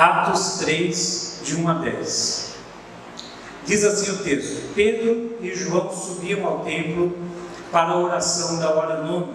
Atos 0.00 0.60
3, 0.60 1.40
de 1.44 1.56
1 1.56 1.68
a 1.68 1.74
10. 1.74 2.54
Diz 3.66 3.84
assim 3.84 4.12
o 4.12 4.16
texto: 4.24 4.72
Pedro 4.74 5.36
e 5.42 5.54
João 5.54 5.92
subiam 5.92 6.46
ao 6.46 6.60
templo 6.60 7.14
para 7.70 7.90
a 7.90 7.98
oração 7.98 8.58
da 8.58 8.70
hora 8.70 9.02
nona. 9.02 9.34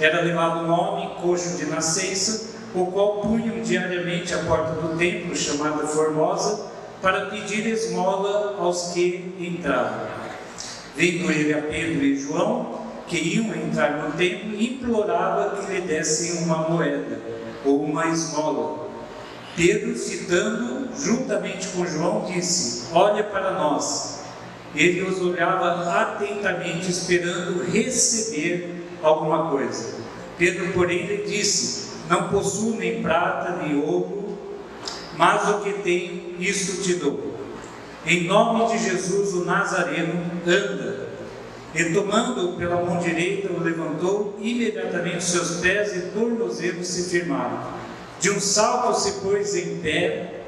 Era 0.00 0.22
levado 0.22 0.66
um 0.66 0.72
homem 0.72 1.10
coxo 1.22 1.56
de 1.56 1.66
nascença, 1.66 2.58
o 2.74 2.86
qual 2.86 3.20
punham 3.20 3.62
diariamente 3.62 4.34
à 4.34 4.38
porta 4.38 4.72
do 4.72 4.98
templo, 4.98 5.36
chamada 5.36 5.86
Formosa, 5.86 6.66
para 7.00 7.26
pedir 7.26 7.64
esmola 7.68 8.56
aos 8.58 8.88
que 8.92 9.36
entravam. 9.38 10.00
Vendo 10.96 11.30
ele 11.30 11.54
a 11.54 11.62
Pedro 11.62 12.04
e 12.04 12.18
João, 12.18 12.80
que 13.06 13.18
iam 13.18 13.54
entrar 13.54 13.98
no 13.98 14.10
templo, 14.14 14.60
implorava 14.60 15.58
que 15.58 15.72
lhe 15.72 15.80
dessem 15.82 16.42
uma 16.42 16.68
moeda 16.68 17.20
ou 17.64 17.84
uma 17.84 18.08
esmola. 18.08 18.89
Pedro, 19.56 19.96
citando 19.96 20.88
juntamente 20.96 21.68
com 21.68 21.86
João, 21.86 22.24
disse: 22.26 22.88
Olha 22.92 23.24
para 23.24 23.52
nós. 23.52 24.20
Ele 24.74 25.02
os 25.02 25.20
olhava 25.20 25.90
atentamente, 26.00 26.90
esperando 26.90 27.64
receber 27.64 28.84
alguma 29.02 29.50
coisa. 29.50 29.94
Pedro, 30.38 30.72
porém, 30.72 31.06
lhe 31.06 31.24
disse: 31.24 31.90
Não 32.08 32.28
possuo 32.28 32.76
nem 32.76 33.02
prata 33.02 33.62
nem 33.62 33.76
ouro, 33.82 34.38
mas 35.16 35.48
o 35.48 35.60
que 35.60 35.72
tenho, 35.82 36.36
isso 36.38 36.82
te 36.82 36.94
dou. 36.94 37.34
Em 38.06 38.24
nome 38.24 38.72
de 38.72 38.82
Jesus, 38.82 39.34
o 39.34 39.44
Nazareno, 39.44 40.22
anda. 40.46 41.10
E 41.74 41.84
tomando-o 41.92 42.56
pela 42.56 42.82
mão 42.82 42.98
direita, 42.98 43.52
o 43.52 43.60
levantou, 43.60 44.36
imediatamente 44.40 45.22
seus 45.22 45.60
pés 45.60 45.94
e 45.94 46.00
tornozelos 46.12 46.86
se 46.86 47.10
firmaram. 47.10 47.79
De 48.20 48.30
um 48.30 48.38
salto 48.38 49.00
se 49.00 49.12
pôs 49.20 49.56
em 49.56 49.78
pé, 49.78 50.42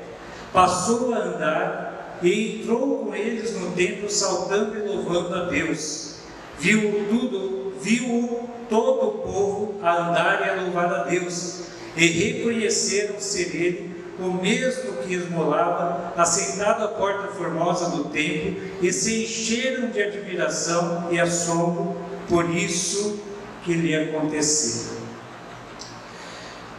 passou 0.53 1.15
a 1.15 1.19
andar 1.19 2.19
e 2.23 2.61
entrou 2.61 3.06
com 3.06 3.14
eles 3.14 3.59
no 3.59 3.73
templo, 3.73 4.11
saltando 4.11 4.77
e 4.77 4.83
louvando 4.83 5.34
a 5.34 5.45
Deus. 5.47 6.17
Viu 6.59 7.06
tudo, 7.09 7.73
viu 7.81 8.48
todo 8.69 9.09
o 9.09 9.12
povo 9.19 9.75
a 9.83 10.09
andar 10.09 10.47
e 10.47 10.51
a 10.51 10.62
louvar 10.62 10.92
a 10.92 11.05
Deus, 11.05 11.62
e 11.97 12.06
reconheceram 12.06 13.19
ser 13.19 13.56
ele 13.56 13.92
o 14.19 14.34
mesmo 14.34 14.92
que 14.98 15.14
esmolava, 15.14 16.12
assentado 16.17 16.84
à 16.84 16.89
porta 16.89 17.29
formosa 17.29 17.89
do 17.91 18.05
templo, 18.05 18.61
e 18.83 18.92
se 18.92 19.25
encheram 19.25 19.89
de 19.89 20.03
admiração 20.03 21.09
e 21.11 21.19
assombro 21.19 21.97
por 22.29 22.48
isso 22.55 23.19
que 23.64 23.73
lhe 23.73 23.97
aconteceu. 23.97 24.92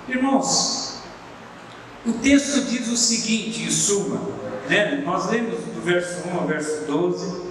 Irmãos, 0.08 0.83
o 2.06 2.14
texto 2.14 2.66
diz 2.66 2.90
o 2.90 2.98
seguinte, 2.98 3.64
em 3.64 3.72
suma, 3.72 4.20
né? 4.68 5.02
nós 5.06 5.30
lemos 5.30 5.60
do 5.60 5.82
verso 5.82 6.28
1 6.28 6.38
ao 6.38 6.48
verso 6.48 6.86
12, 6.86 7.42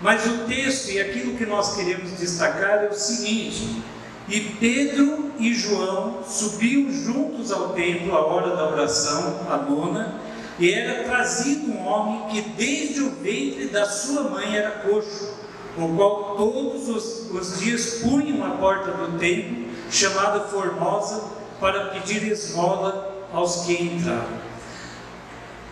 mas 0.00 0.26
o 0.26 0.38
texto 0.46 0.90
e 0.90 1.00
aquilo 1.00 1.36
que 1.36 1.44
nós 1.44 1.76
queremos 1.76 2.10
destacar 2.18 2.84
é 2.84 2.88
o 2.88 2.94
seguinte: 2.94 3.82
e 4.28 4.40
Pedro 4.40 5.30
e 5.38 5.52
João 5.54 6.20
subiam 6.26 6.90
juntos 6.90 7.52
ao 7.52 7.70
templo 7.70 8.16
à 8.16 8.24
hora 8.24 8.56
da 8.56 8.70
oração, 8.70 9.46
a 9.50 9.58
nona, 9.58 10.20
e 10.58 10.72
era 10.72 11.04
trazido 11.04 11.70
um 11.70 11.86
homem 11.86 12.28
que 12.30 12.40
desde 12.40 13.02
o 13.02 13.10
ventre 13.10 13.66
da 13.66 13.84
sua 13.84 14.22
mãe 14.22 14.56
era 14.56 14.70
coxo, 14.70 15.34
o 15.76 15.88
qual 15.96 16.34
todos 16.36 16.88
os, 16.88 17.30
os 17.30 17.60
dias 17.60 18.00
punham 18.02 18.42
à 18.44 18.56
porta 18.56 18.90
do 18.92 19.18
templo, 19.18 19.66
chamada 19.90 20.40
Formosa, 20.48 21.24
para 21.60 21.86
pedir 21.90 22.26
esmola 22.30 23.11
aos 23.32 23.64
que 23.64 23.82
entravam. 23.82 24.42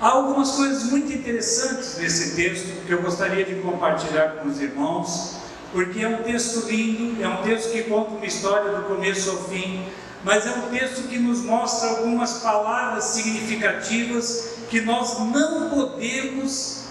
Há 0.01 0.09
algumas 0.09 0.53
coisas 0.53 0.85
muito 0.85 1.13
interessantes 1.13 1.99
nesse 1.99 2.35
texto 2.35 2.87
que 2.87 2.93
eu 2.93 3.03
gostaria 3.03 3.45
de 3.45 3.57
compartilhar 3.57 4.37
com 4.37 4.49
os 4.49 4.61
irmãos 4.61 5.41
porque 5.73 6.03
é 6.03 6.09
um 6.09 6.23
texto 6.23 6.67
lindo, 6.69 7.23
é 7.23 7.29
um 7.29 7.43
texto 7.43 7.71
que 7.73 7.85
conta 7.85 8.11
uma 8.11 8.27
história 8.27 8.73
do 8.73 8.83
começo 8.85 9.31
ao 9.31 9.37
fim, 9.45 9.85
mas 10.25 10.47
é 10.47 10.51
um 10.51 10.63
texto 10.71 11.09
que 11.09 11.19
nos 11.19 11.43
mostra 11.45 11.91
algumas 11.91 12.39
palavras 12.39 13.05
significativas 13.05 14.57
que 14.69 14.81
nós 14.81 15.19
não 15.19 15.71
podemos 15.71 16.85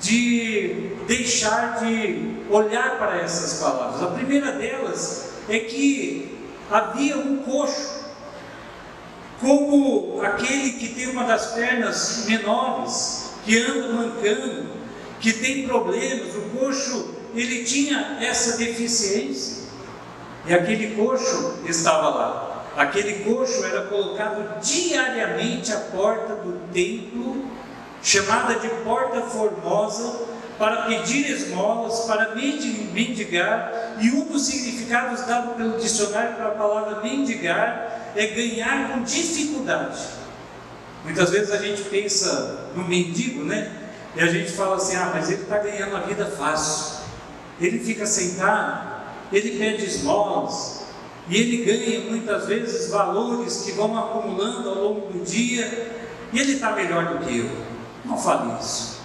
de 0.00 0.96
deixar 1.06 1.80
de 1.80 2.36
olhar 2.50 2.98
para 2.98 3.18
essas 3.18 3.60
palavras. 3.60 4.02
A 4.02 4.06
primeira 4.14 4.52
delas 4.52 5.30
é 5.48 5.58
que 5.60 6.38
havia 6.70 7.18
um 7.18 7.38
coxo, 7.38 8.01
como 9.42 10.22
aquele 10.22 10.72
que 10.74 10.88
tem 10.94 11.08
uma 11.08 11.24
das 11.24 11.46
pernas 11.48 12.24
menores, 12.26 13.32
que 13.44 13.58
anda 13.58 13.88
mancando, 13.92 14.66
que 15.20 15.32
tem 15.32 15.66
problemas, 15.66 16.34
o 16.36 16.58
coxo 16.58 17.14
ele 17.34 17.64
tinha 17.64 18.18
essa 18.20 18.56
deficiência. 18.56 19.64
E 20.46 20.54
aquele 20.54 20.94
coxo 20.94 21.58
estava 21.66 22.08
lá. 22.08 22.64
Aquele 22.76 23.24
coxo 23.24 23.64
era 23.64 23.82
colocado 23.86 24.60
diariamente 24.60 25.72
à 25.72 25.78
porta 25.78 26.36
do 26.36 26.72
templo, 26.72 27.44
chamada 28.02 28.54
de 28.54 28.68
Porta 28.84 29.22
Formosa, 29.22 30.20
para 30.58 30.82
pedir 30.82 31.30
esmolas, 31.30 32.00
para 32.00 32.34
mendigar, 32.34 33.96
e 34.00 34.10
um 34.10 34.24
dos 34.24 34.46
significados 34.46 35.26
dado 35.26 35.54
pelo 35.56 35.78
dicionário 35.78 36.36
para 36.36 36.48
a 36.48 36.52
palavra 36.52 37.00
mendigar 37.02 38.01
é 38.16 38.26
ganhar 38.26 38.92
com 38.92 39.02
dificuldade. 39.02 40.00
Muitas 41.04 41.30
vezes 41.30 41.50
a 41.50 41.58
gente 41.58 41.82
pensa 41.82 42.70
no 42.76 42.84
mendigo, 42.84 43.44
né? 43.44 43.76
E 44.14 44.20
a 44.20 44.26
gente 44.26 44.52
fala 44.52 44.76
assim: 44.76 44.96
ah, 44.96 45.10
mas 45.14 45.30
ele 45.30 45.42
está 45.42 45.58
ganhando 45.58 45.96
a 45.96 46.00
vida 46.00 46.26
fácil 46.26 47.02
ele 47.60 47.78
fica 47.78 48.06
sentado, 48.06 49.02
ele 49.32 49.58
pede 49.58 49.84
esmolas, 49.84 50.82
e 51.28 51.36
ele 51.36 51.64
ganha 51.64 52.10
muitas 52.10 52.46
vezes 52.46 52.90
valores 52.90 53.62
que 53.62 53.72
vão 53.72 53.96
acumulando 53.96 54.68
ao 54.68 54.74
longo 54.74 55.12
do 55.12 55.24
dia, 55.24 55.90
e 56.32 56.38
ele 56.38 56.54
está 56.54 56.72
melhor 56.72 57.06
do 57.06 57.24
que 57.24 57.38
eu. 57.38 57.50
Não 58.04 58.18
fale 58.18 58.58
isso. 58.60 59.00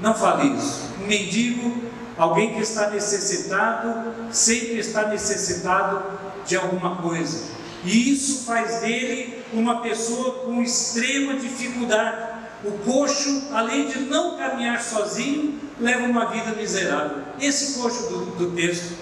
Não 0.00 0.14
fale 0.14 0.48
isso. 0.56 0.88
Um 1.00 1.06
mendigo, 1.06 1.82
alguém 2.16 2.54
que 2.54 2.60
está 2.60 2.90
necessitado, 2.90 4.12
sempre 4.32 4.78
está 4.78 5.06
necessitado 5.08 6.02
de 6.44 6.56
alguma 6.56 6.96
coisa. 6.96 7.57
E 7.84 8.12
isso 8.12 8.44
faz 8.44 8.80
dele 8.80 9.42
uma 9.52 9.80
pessoa 9.80 10.44
com 10.44 10.62
extrema 10.62 11.34
dificuldade. 11.34 12.38
O 12.64 12.72
coxo, 12.78 13.48
além 13.52 13.86
de 13.86 14.00
não 14.00 14.36
caminhar 14.36 14.82
sozinho, 14.82 15.58
leva 15.80 16.04
uma 16.04 16.26
vida 16.26 16.52
miserável. 16.56 17.22
Esse 17.40 17.78
coxo 17.78 18.08
do, 18.08 18.26
do 18.36 18.50
texto, 18.56 18.94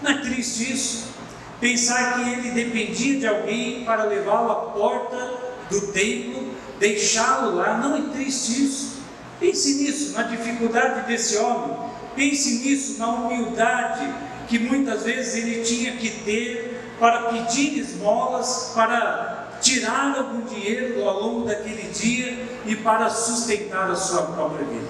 não 0.00 0.10
é 0.10 0.18
triste 0.18 0.72
isso? 0.72 1.12
Pensar 1.60 2.14
que 2.14 2.30
ele 2.30 2.50
dependia 2.50 3.20
de 3.20 3.26
alguém 3.26 3.84
para 3.84 4.04
levá-lo 4.04 4.50
à 4.50 4.54
porta 4.72 5.34
do 5.70 5.92
templo, 5.92 6.54
deixá-lo 6.80 7.56
lá, 7.56 7.78
não 7.78 7.96
é 7.96 8.00
triste 8.12 8.64
isso? 8.64 9.02
Pense 9.38 9.74
nisso, 9.74 10.12
na 10.12 10.22
dificuldade 10.22 11.06
desse 11.06 11.36
homem, 11.36 11.76
pense 12.16 12.64
nisso, 12.64 12.98
na 12.98 13.08
humildade 13.08 14.12
que 14.48 14.58
muitas 14.58 15.02
vezes 15.02 15.34
ele 15.36 15.62
tinha 15.62 15.92
que 15.92 16.10
ter 16.10 16.71
para 17.02 17.32
pedir 17.32 17.80
esmolas, 17.80 18.70
para 18.76 19.48
tirar 19.60 20.16
algum 20.18 20.42
dinheiro 20.42 21.02
ao 21.02 21.20
longo 21.20 21.48
daquele 21.48 21.90
dia 21.90 22.46
e 22.64 22.76
para 22.76 23.10
sustentar 23.10 23.90
a 23.90 23.96
sua 23.96 24.22
própria 24.22 24.64
vida 24.64 24.86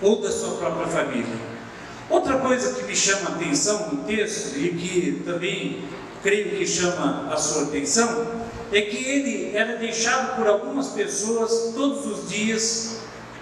ou 0.00 0.22
da 0.22 0.30
sua 0.30 0.56
própria 0.56 0.86
família. 0.86 1.36
Outra 2.08 2.38
coisa 2.38 2.74
que 2.74 2.84
me 2.84 2.94
chama 2.94 3.30
a 3.30 3.32
atenção 3.32 3.88
no 3.88 4.04
texto 4.04 4.56
e 4.56 4.68
que 4.68 5.22
também 5.24 5.82
creio 6.22 6.50
que 6.50 6.64
chama 6.64 7.26
a 7.28 7.36
sua 7.36 7.64
atenção 7.64 8.28
é 8.70 8.80
que 8.82 8.96
ele 8.96 9.56
era 9.56 9.78
deixado 9.78 10.36
por 10.36 10.46
algumas 10.46 10.86
pessoas 10.90 11.72
todos 11.74 12.06
os 12.06 12.28
dias 12.28 13.00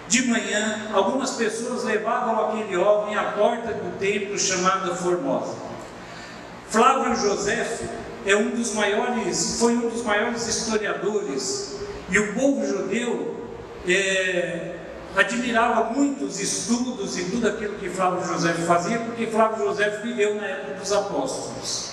de 0.08 0.26
manhã. 0.26 0.88
Algumas 0.94 1.32
pessoas 1.32 1.84
levavam 1.84 2.48
aquele 2.48 2.78
homem 2.78 3.14
à 3.14 3.32
porta 3.32 3.74
do 3.74 3.98
templo 3.98 4.38
chamada 4.38 4.94
Formosa. 4.94 5.66
Flávio 6.68 7.14
José 7.14 7.64
é 8.26 8.36
um 8.36 8.50
dos 8.50 8.74
maiores, 8.74 9.56
foi 9.60 9.76
um 9.76 9.88
dos 9.88 10.02
maiores 10.02 10.46
historiadores 10.48 11.76
e 12.10 12.18
o 12.18 12.34
povo 12.34 12.66
judeu 12.66 13.36
é, 13.88 14.74
admirava 15.14 15.92
muito 15.92 16.24
os 16.24 16.40
estudos 16.40 17.16
e 17.16 17.24
tudo 17.24 17.48
aquilo 17.48 17.74
que 17.78 17.88
Flávio 17.88 18.26
José 18.26 18.52
fazia, 18.52 18.98
porque 18.98 19.28
Flávio 19.28 19.66
José 19.66 20.00
viveu 20.02 20.34
na 20.34 20.44
época 20.44 20.74
dos 20.74 20.92
apóstolos. 20.92 21.92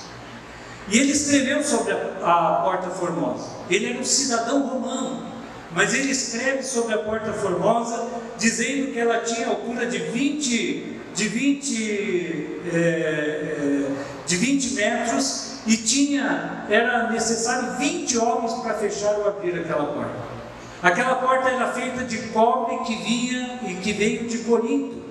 E 0.89 0.97
ele 0.97 1.11
escreveu 1.11 1.63
sobre 1.63 1.93
a, 1.93 1.97
a 2.23 2.61
Porta 2.63 2.89
Formosa. 2.89 3.47
Ele 3.69 3.91
era 3.91 3.99
um 3.99 4.03
cidadão 4.03 4.67
romano, 4.67 5.27
mas 5.71 5.93
ele 5.93 6.11
escreve 6.11 6.63
sobre 6.63 6.95
a 6.95 6.97
Porta 6.97 7.31
Formosa 7.31 8.07
dizendo 8.39 8.91
que 8.91 8.99
ela 8.99 9.19
tinha 9.19 9.47
altura 9.47 9.85
de 9.85 9.99
20, 9.99 11.01
de 11.13 11.27
20, 11.27 12.59
é, 12.73 12.77
é, 12.77 13.87
de 14.25 14.35
20 14.35 14.73
metros 14.73 15.42
e 15.65 15.77
tinha, 15.77 16.65
era 16.69 17.09
necessário 17.09 17.77
20 17.77 18.17
homens 18.17 18.53
para 18.55 18.73
fechar 18.75 19.15
ou 19.19 19.27
abrir 19.27 19.57
aquela 19.59 19.85
porta. 19.85 20.33
Aquela 20.81 21.15
porta 21.15 21.49
era 21.49 21.67
feita 21.71 22.03
de 22.03 22.17
cobre 22.29 22.79
que 22.79 22.95
vinha 22.95 23.59
e 23.67 23.75
que 23.75 23.93
veio 23.93 24.27
de 24.27 24.39
Corinto. 24.39 25.01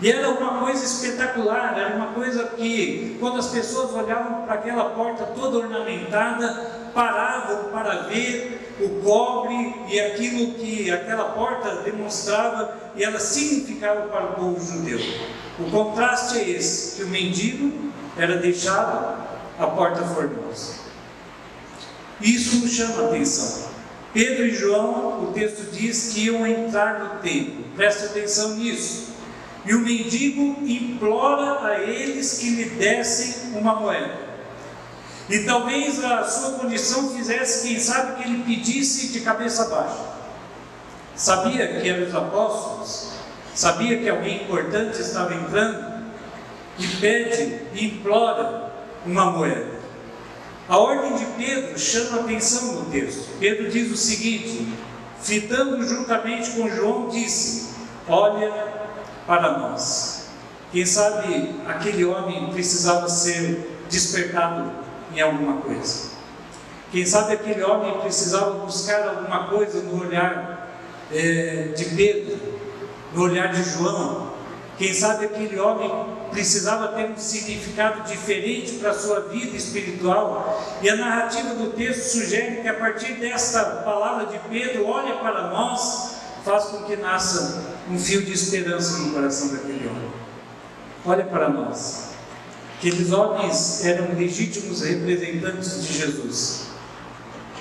E 0.00 0.10
era 0.10 0.28
uma 0.30 0.58
coisa 0.58 0.84
espetacular, 0.84 1.78
era 1.78 1.94
uma 1.94 2.08
coisa 2.08 2.42
que, 2.56 3.16
quando 3.20 3.38
as 3.38 3.46
pessoas 3.46 3.94
olhavam 3.94 4.42
para 4.42 4.54
aquela 4.54 4.86
porta 4.90 5.26
toda 5.26 5.58
ornamentada, 5.58 6.90
paravam 6.92 7.70
para 7.70 8.08
ver 8.08 8.74
o 8.80 9.00
cobre 9.04 9.76
e 9.88 10.00
aquilo 10.00 10.54
que 10.54 10.90
aquela 10.90 11.26
porta 11.26 11.82
demonstrava 11.84 12.76
e 12.96 13.04
ela 13.04 13.20
significava 13.20 14.08
para 14.08 14.24
o 14.24 14.32
povo 14.32 14.60
judeu. 14.60 14.98
O 15.60 15.70
contraste 15.70 16.38
é 16.38 16.50
esse: 16.50 16.96
que 16.96 17.04
o 17.04 17.08
mendigo 17.08 17.92
era 18.16 18.38
deixado 18.38 19.31
à 19.58 19.66
porta 19.66 20.02
formosa. 20.02 20.74
Isso 22.20 22.56
nos 22.56 22.72
chama 22.72 23.02
a 23.02 23.06
atenção. 23.06 23.70
Pedro 24.12 24.46
e 24.46 24.54
João, 24.54 25.24
o 25.24 25.32
texto 25.32 25.70
diz 25.72 26.12
que 26.12 26.26
iam 26.26 26.46
entrar 26.46 26.98
no 26.98 27.20
templo, 27.20 27.64
preste 27.74 28.04
atenção 28.04 28.56
nisso. 28.56 29.12
E 29.64 29.74
o 29.74 29.78
mendigo 29.78 30.58
implora 30.66 31.66
a 31.66 31.80
eles 31.80 32.38
que 32.38 32.50
lhe 32.50 32.64
dessem 32.70 33.52
uma 33.58 33.76
moeda. 33.76 34.32
E 35.30 35.44
talvez 35.44 36.04
a 36.04 36.24
sua 36.24 36.58
condição 36.58 37.10
fizesse, 37.10 37.68
quem 37.68 37.78
sabe, 37.78 38.20
que 38.20 38.28
ele 38.28 38.42
pedisse 38.42 39.12
de 39.12 39.20
cabeça 39.20 39.66
baixa. 39.66 40.12
Sabia 41.14 41.80
que 41.80 41.88
eram 41.88 42.06
os 42.06 42.14
apóstolos, 42.14 43.12
sabia 43.54 43.98
que 43.98 44.08
alguém 44.08 44.42
importante 44.42 45.00
estava 45.00 45.32
entrando 45.34 46.02
e 46.78 46.86
pede 46.96 47.60
implora 47.74 48.71
uma 49.06 49.30
moeda. 49.30 49.82
A 50.68 50.78
ordem 50.78 51.16
de 51.16 51.24
Pedro 51.36 51.78
chama 51.78 52.20
atenção 52.20 52.74
no 52.74 52.84
texto. 52.86 53.38
Pedro 53.38 53.70
diz 53.70 53.90
o 53.90 53.96
seguinte: 53.96 54.72
fitando 55.20 55.82
juntamente 55.86 56.50
com 56.52 56.68
João, 56.68 57.08
disse: 57.08 57.74
Olha 58.08 58.50
para 59.26 59.58
nós. 59.58 60.30
Quem 60.70 60.86
sabe 60.86 61.56
aquele 61.66 62.04
homem 62.04 62.50
precisava 62.50 63.08
ser 63.08 63.70
despertado 63.90 64.72
em 65.14 65.20
alguma 65.20 65.60
coisa. 65.60 66.12
Quem 66.90 67.04
sabe 67.04 67.34
aquele 67.34 67.62
homem 67.62 68.00
precisava 68.00 68.52
buscar 68.60 69.08
alguma 69.08 69.48
coisa 69.48 69.82
no 69.82 70.00
olhar 70.00 70.78
é, 71.10 71.72
de 71.76 71.84
Pedro, 71.96 72.38
no 73.14 73.22
olhar 73.22 73.52
de 73.52 73.62
João. 73.62 74.32
Quem 74.78 74.92
sabe 74.94 75.26
aquele 75.26 75.58
homem 75.58 75.90
precisava 76.32 76.88
ter 76.88 77.10
um 77.10 77.16
significado 77.16 78.02
diferente 78.10 78.72
para 78.72 78.90
a 78.90 78.94
sua 78.94 79.20
vida 79.20 79.56
espiritual. 79.56 80.78
E 80.82 80.90
a 80.90 80.96
narrativa 80.96 81.54
do 81.54 81.70
texto 81.70 82.18
sugere 82.18 82.62
que 82.62 82.68
a 82.68 82.74
partir 82.74 83.14
desta 83.14 83.64
palavra 83.84 84.26
de 84.26 84.38
Pedro, 84.48 84.86
olha 84.86 85.16
para 85.16 85.48
nós, 85.50 86.16
faz 86.44 86.64
com 86.64 86.84
que 86.84 86.96
nasça 86.96 87.64
um 87.88 87.98
fio 87.98 88.22
de 88.22 88.32
esperança 88.32 88.98
no 88.98 89.12
coração 89.12 89.48
daquele 89.48 89.86
homem. 89.86 90.10
Olha 91.04 91.24
para 91.24 91.48
nós. 91.48 92.12
Aqueles 92.78 93.12
homens 93.12 93.84
eram 93.84 94.14
legítimos 94.16 94.82
representantes 94.82 95.86
de 95.86 95.92
Jesus. 95.92 96.62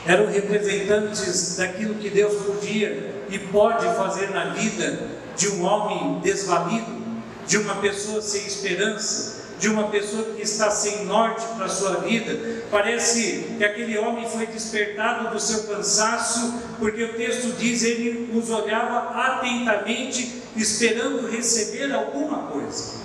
Eram 0.06 0.32
representantes 0.32 1.58
daquilo 1.58 1.96
que 1.96 2.10
Deus 2.10 2.42
podia 2.44 3.24
e 3.30 3.38
pode 3.38 3.86
fazer 3.96 4.32
na 4.32 4.46
vida 4.46 5.10
de 5.38 5.48
um 5.50 5.64
homem 5.64 6.20
desvalido, 6.22 6.92
de 7.48 7.58
uma 7.58 7.76
pessoa 7.76 8.22
sem 8.22 8.46
esperança, 8.46 9.42
de 9.62 9.70
uma 9.70 9.90
pessoa 9.90 10.24
que 10.34 10.42
está 10.42 10.72
sem 10.72 11.06
norte 11.06 11.46
para 11.56 11.66
a 11.66 11.70
sua 11.70 11.98
vida. 11.98 12.64
Parece 12.72 13.54
que 13.58 13.64
aquele 13.64 13.96
homem 14.00 14.28
foi 14.28 14.48
despertado 14.48 15.30
do 15.30 15.40
seu 15.40 15.64
cansaço, 15.64 16.62
porque 16.80 17.04
o 17.04 17.14
texto 17.14 17.56
diz 17.58 17.84
ele 17.84 18.32
os 18.36 18.50
olhava 18.50 19.16
atentamente, 19.16 20.42
esperando 20.56 21.30
receber 21.30 21.94
alguma 21.94 22.48
coisa. 22.48 23.02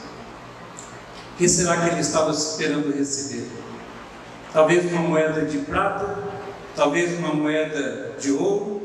O 1.34 1.36
que 1.36 1.46
será 1.46 1.76
que 1.76 1.90
ele 1.90 2.00
estava 2.00 2.30
esperando 2.30 2.96
receber? 2.96 3.46
Talvez 4.50 4.90
uma 4.90 5.02
moeda 5.02 5.44
de 5.44 5.58
prata, 5.58 6.24
talvez 6.74 7.18
uma 7.18 7.34
moeda 7.34 8.14
de 8.18 8.32
ouro, 8.32 8.80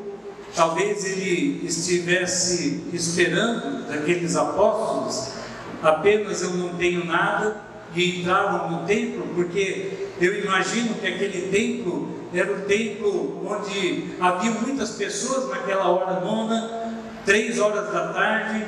talvez 0.53 1.05
ele 1.05 1.65
estivesse 1.65 2.83
esperando 2.91 3.87
daqueles 3.87 4.35
apóstolos 4.35 5.40
apenas 5.81 6.41
eu 6.41 6.51
não 6.51 6.69
tenho 6.75 7.05
nada 7.05 7.61
e 7.95 8.21
entravam 8.21 8.71
no 8.71 8.87
templo, 8.87 9.27
porque 9.35 10.09
eu 10.19 10.43
imagino 10.43 10.95
que 10.95 11.07
aquele 11.07 11.49
templo 11.49 12.09
era 12.33 12.51
o 12.51 12.61
templo 12.61 13.45
onde 13.45 14.15
havia 14.19 14.51
muitas 14.51 14.91
pessoas 14.91 15.49
naquela 15.49 15.89
hora 15.89 16.21
nona, 16.21 16.95
três 17.25 17.59
horas 17.59 17.91
da 17.91 18.13
tarde, 18.13 18.65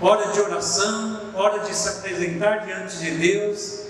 hora 0.00 0.30
de 0.30 0.40
oração, 0.40 1.20
hora 1.34 1.60
de 1.60 1.74
se 1.74 1.88
apresentar 1.88 2.66
diante 2.66 2.98
de 2.98 3.10
Deus. 3.12 3.86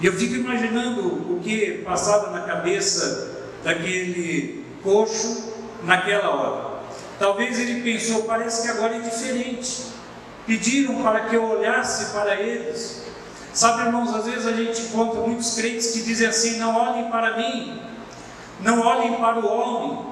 E 0.00 0.06
eu 0.06 0.12
fico 0.12 0.34
imaginando 0.34 1.34
o 1.34 1.40
que 1.42 1.82
passava 1.84 2.30
na 2.30 2.40
cabeça 2.40 3.46
daquele 3.62 4.64
coxo 4.82 5.52
naquela 5.82 6.30
hora. 6.30 6.74
Talvez 7.18 7.58
ele 7.58 7.82
pensou, 7.82 8.24
parece 8.24 8.62
que 8.62 8.68
agora 8.68 8.96
é 8.96 9.00
diferente. 9.00 9.93
Pediram 10.46 11.02
para 11.02 11.22
que 11.22 11.36
eu 11.36 11.44
olhasse 11.44 12.12
para 12.12 12.34
eles. 12.40 13.02
Sabe, 13.52 13.82
irmãos, 13.82 14.14
às 14.14 14.24
vezes 14.24 14.46
a 14.46 14.52
gente 14.52 14.82
encontra 14.82 15.20
muitos 15.20 15.54
crentes 15.54 15.92
que 15.92 16.02
dizem 16.02 16.26
assim: 16.26 16.58
não 16.58 16.76
olhem 16.76 17.10
para 17.10 17.36
mim, 17.36 17.80
não 18.60 18.80
olhem 18.80 19.14
para 19.14 19.38
o 19.38 19.46
homem, 19.46 20.06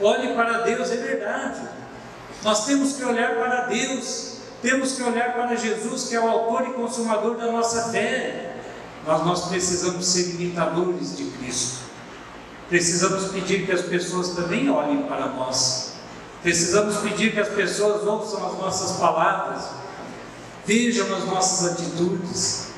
olhem 0.00 0.34
para 0.34 0.62
Deus, 0.62 0.90
é 0.90 0.96
verdade. 0.96 1.60
Nós 2.42 2.64
temos 2.66 2.94
que 2.94 3.04
olhar 3.04 3.36
para 3.36 3.66
Deus, 3.66 4.38
temos 4.62 4.92
que 4.92 5.02
olhar 5.02 5.34
para 5.34 5.54
Jesus, 5.54 6.08
que 6.08 6.16
é 6.16 6.20
o 6.20 6.28
autor 6.28 6.68
e 6.68 6.72
consumador 6.72 7.36
da 7.36 7.52
nossa 7.52 7.90
fé. 7.90 8.56
Mas 9.06 9.24
nós 9.24 9.48
precisamos 9.48 10.06
ser 10.06 10.30
imitadores 10.30 11.16
de 11.16 11.24
Cristo. 11.24 11.80
Precisamos 12.68 13.32
pedir 13.32 13.64
que 13.64 13.72
as 13.72 13.82
pessoas 13.82 14.30
também 14.30 14.68
olhem 14.68 15.02
para 15.02 15.26
nós. 15.26 15.87
Precisamos 16.42 16.98
pedir 16.98 17.32
que 17.32 17.40
as 17.40 17.48
pessoas 17.48 18.06
ouçam 18.06 18.46
as 18.46 18.58
nossas 18.58 18.96
palavras, 18.98 19.64
vejam 20.64 21.12
as 21.16 21.24
nossas 21.24 21.72
atitudes. 21.72 22.68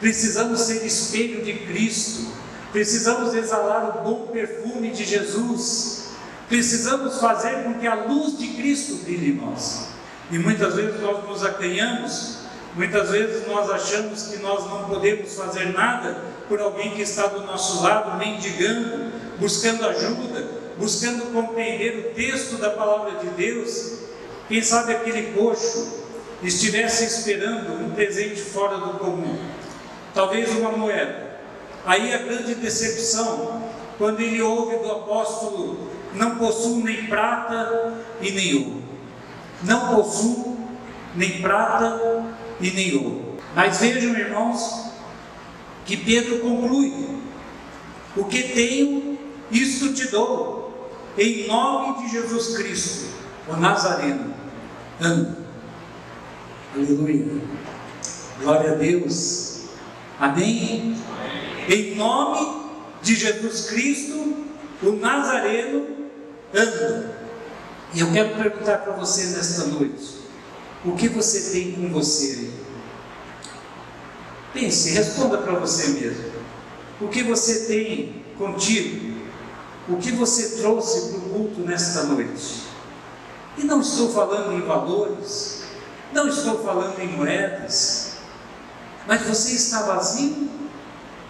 Precisamos 0.00 0.60
ser 0.60 0.84
espelho 0.86 1.44
de 1.44 1.52
Cristo. 1.52 2.32
Precisamos 2.72 3.34
exalar 3.34 3.98
o 3.98 4.02
bom 4.02 4.26
perfume 4.28 4.90
de 4.90 5.04
Jesus. 5.04 6.10
Precisamos 6.48 7.20
fazer 7.20 7.64
com 7.64 7.74
que 7.74 7.86
a 7.86 8.06
luz 8.06 8.38
de 8.38 8.48
Cristo 8.48 9.04
brilhe 9.04 9.32
em 9.32 9.34
nós. 9.34 9.88
E 10.30 10.38
muitas 10.38 10.74
vezes 10.74 11.00
nós 11.00 11.28
nos 11.28 11.44
acanhamos, 11.44 12.38
muitas 12.74 13.10
vezes 13.10 13.46
nós 13.46 13.68
achamos 13.70 14.28
que 14.28 14.38
nós 14.38 14.64
não 14.66 14.84
podemos 14.84 15.34
fazer 15.34 15.72
nada 15.72 16.22
por 16.48 16.60
alguém 16.60 16.92
que 16.92 17.02
está 17.02 17.26
do 17.26 17.44
nosso 17.44 17.82
lado, 17.82 18.16
mendigando, 18.16 19.12
buscando 19.38 19.84
ajuda, 19.86 20.59
buscando 20.80 21.32
compreender 21.32 21.98
o 21.98 22.14
texto 22.14 22.56
da 22.56 22.70
palavra 22.70 23.20
de 23.20 23.28
Deus. 23.28 24.00
Quem 24.48 24.62
sabe 24.62 24.94
aquele 24.94 25.32
coxo 25.32 26.00
estivesse 26.42 27.04
esperando 27.04 27.84
um 27.84 27.90
presente 27.90 28.40
fora 28.40 28.78
do 28.78 28.98
comum, 28.98 29.38
talvez 30.14 30.50
uma 30.56 30.72
moeda. 30.72 31.38
Aí 31.84 32.12
a 32.12 32.18
grande 32.18 32.54
decepção, 32.54 33.62
quando 33.98 34.20
ele 34.20 34.40
ouve 34.40 34.78
do 34.78 34.90
apóstolo: 34.90 35.90
Não 36.14 36.36
possuo 36.36 36.82
nem 36.82 37.06
prata 37.06 37.94
e 38.20 38.32
nem 38.32 38.54
ouro. 38.56 38.82
Não 39.62 39.94
possuo 39.94 40.58
nem 41.14 41.40
prata 41.40 42.24
e 42.60 42.70
nem 42.70 42.96
ouro. 42.96 43.36
Mas 43.54 43.78
vejam, 43.78 44.16
irmãos, 44.16 44.90
que 45.84 45.96
Pedro 45.96 46.40
conclui: 46.40 47.20
O 48.16 48.24
que 48.24 48.42
tenho, 48.42 49.18
isto 49.50 49.92
te 49.92 50.08
dou, 50.08 50.59
em 51.18 51.46
nome 51.46 52.02
de 52.02 52.12
Jesus 52.12 52.56
Cristo, 52.56 53.06
o 53.48 53.56
Nazareno. 53.56 54.34
Anda. 55.00 55.38
Aleluia. 56.74 57.26
Glória 58.40 58.72
a 58.72 58.74
Deus. 58.74 59.64
Amém? 60.18 60.96
Em 61.68 61.94
nome 61.94 62.60
de 63.02 63.14
Jesus 63.14 63.66
Cristo, 63.66 64.46
o 64.82 64.92
Nazareno 64.92 65.86
anda. 66.54 67.18
E 67.92 68.00
eu 68.00 68.12
quero 68.12 68.36
perguntar 68.36 68.78
para 68.78 68.92
você 68.94 69.36
nesta 69.36 69.66
noite: 69.66 70.18
o 70.84 70.92
que 70.92 71.08
você 71.08 71.52
tem 71.52 71.72
com 71.72 71.88
você? 71.88 72.50
Pense, 74.52 74.90
responda 74.90 75.38
para 75.38 75.58
você 75.58 75.88
mesmo. 76.00 76.30
O 77.00 77.08
que 77.08 77.22
você 77.22 77.66
tem 77.66 78.24
contigo? 78.36 79.09
O 79.88 79.96
que 79.96 80.12
você 80.12 80.60
trouxe 80.60 81.08
para 81.08 81.18
o 81.18 81.20
culto 81.30 81.60
nesta 81.60 82.04
noite? 82.04 82.62
E 83.58 83.64
não 83.64 83.80
estou 83.80 84.10
falando 84.12 84.52
em 84.52 84.60
valores, 84.60 85.64
não 86.12 86.28
estou 86.28 86.62
falando 86.62 86.98
em 87.00 87.08
moedas, 87.08 88.18
mas 89.06 89.22
você 89.22 89.52
está 89.54 89.82
vazio? 89.82 90.48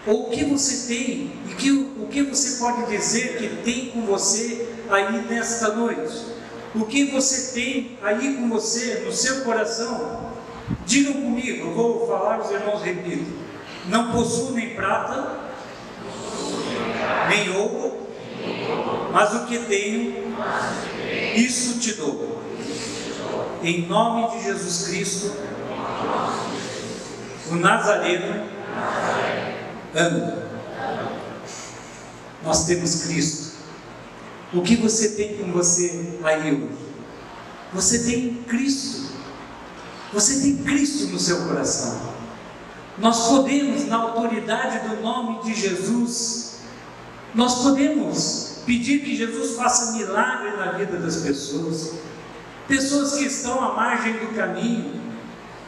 Ou 0.06 0.28
o 0.28 0.30
que 0.30 0.44
você 0.44 0.86
tem 0.86 1.32
e 1.48 1.54
que, 1.56 1.70
o 1.70 2.06
que 2.08 2.22
você 2.22 2.58
pode 2.58 2.86
dizer 2.86 3.36
que 3.38 3.62
tem 3.62 3.90
com 3.90 4.02
você 4.06 4.68
aí 4.88 5.26
nesta 5.28 5.74
noite? 5.74 6.26
O 6.74 6.84
que 6.86 7.06
você 7.06 7.52
tem 7.52 7.98
aí 8.02 8.36
com 8.36 8.48
você, 8.48 9.02
no 9.04 9.12
seu 9.12 9.42
coração? 9.42 10.30
Digam 10.86 11.14
comigo, 11.14 11.72
vou 11.72 12.06
falar, 12.06 12.40
os 12.40 12.50
irmãos 12.50 12.80
repitam. 12.82 13.40
Não 13.86 14.12
possuo 14.12 14.52
nem 14.52 14.74
prata, 14.74 15.40
nem 17.28 17.56
ouro, 17.56 17.89
mas 19.12 19.34
o 19.34 19.46
que 19.46 19.58
tenho, 19.58 20.34
isso 21.34 21.78
te 21.78 21.94
dou. 21.94 22.40
Em 23.62 23.86
nome 23.86 24.30
de 24.36 24.44
Jesus 24.44 24.88
Cristo, 24.88 25.36
o 27.50 27.54
Nazareno 27.56 28.48
anda. 29.94 30.48
Nós 32.42 32.64
temos 32.64 33.04
Cristo. 33.04 33.50
O 34.52 34.62
que 34.62 34.76
você 34.76 35.10
tem 35.10 35.36
com 35.36 35.52
você 35.52 36.18
aí 36.24 36.52
hoje? 36.52 36.90
Você 37.72 38.04
tem 38.04 38.34
Cristo. 38.44 39.10
Você 40.12 40.40
tem 40.40 40.56
Cristo 40.64 41.06
no 41.08 41.18
seu 41.18 41.46
coração. 41.46 42.00
Nós 42.98 43.28
podemos, 43.28 43.86
na 43.86 43.96
autoridade 43.96 44.88
do 44.88 45.00
nome 45.00 45.42
de 45.44 45.54
Jesus, 45.54 46.60
nós 47.34 47.62
podemos 47.62 48.49
pedir 48.66 49.00
que 49.00 49.16
Jesus 49.16 49.56
faça 49.56 49.92
milagre 49.92 50.56
na 50.56 50.72
vida 50.72 50.98
das 50.98 51.16
pessoas. 51.16 51.94
Pessoas 52.68 53.14
que 53.14 53.24
estão 53.24 53.62
à 53.62 53.74
margem 53.74 54.12
do 54.14 54.34
caminho, 54.34 55.00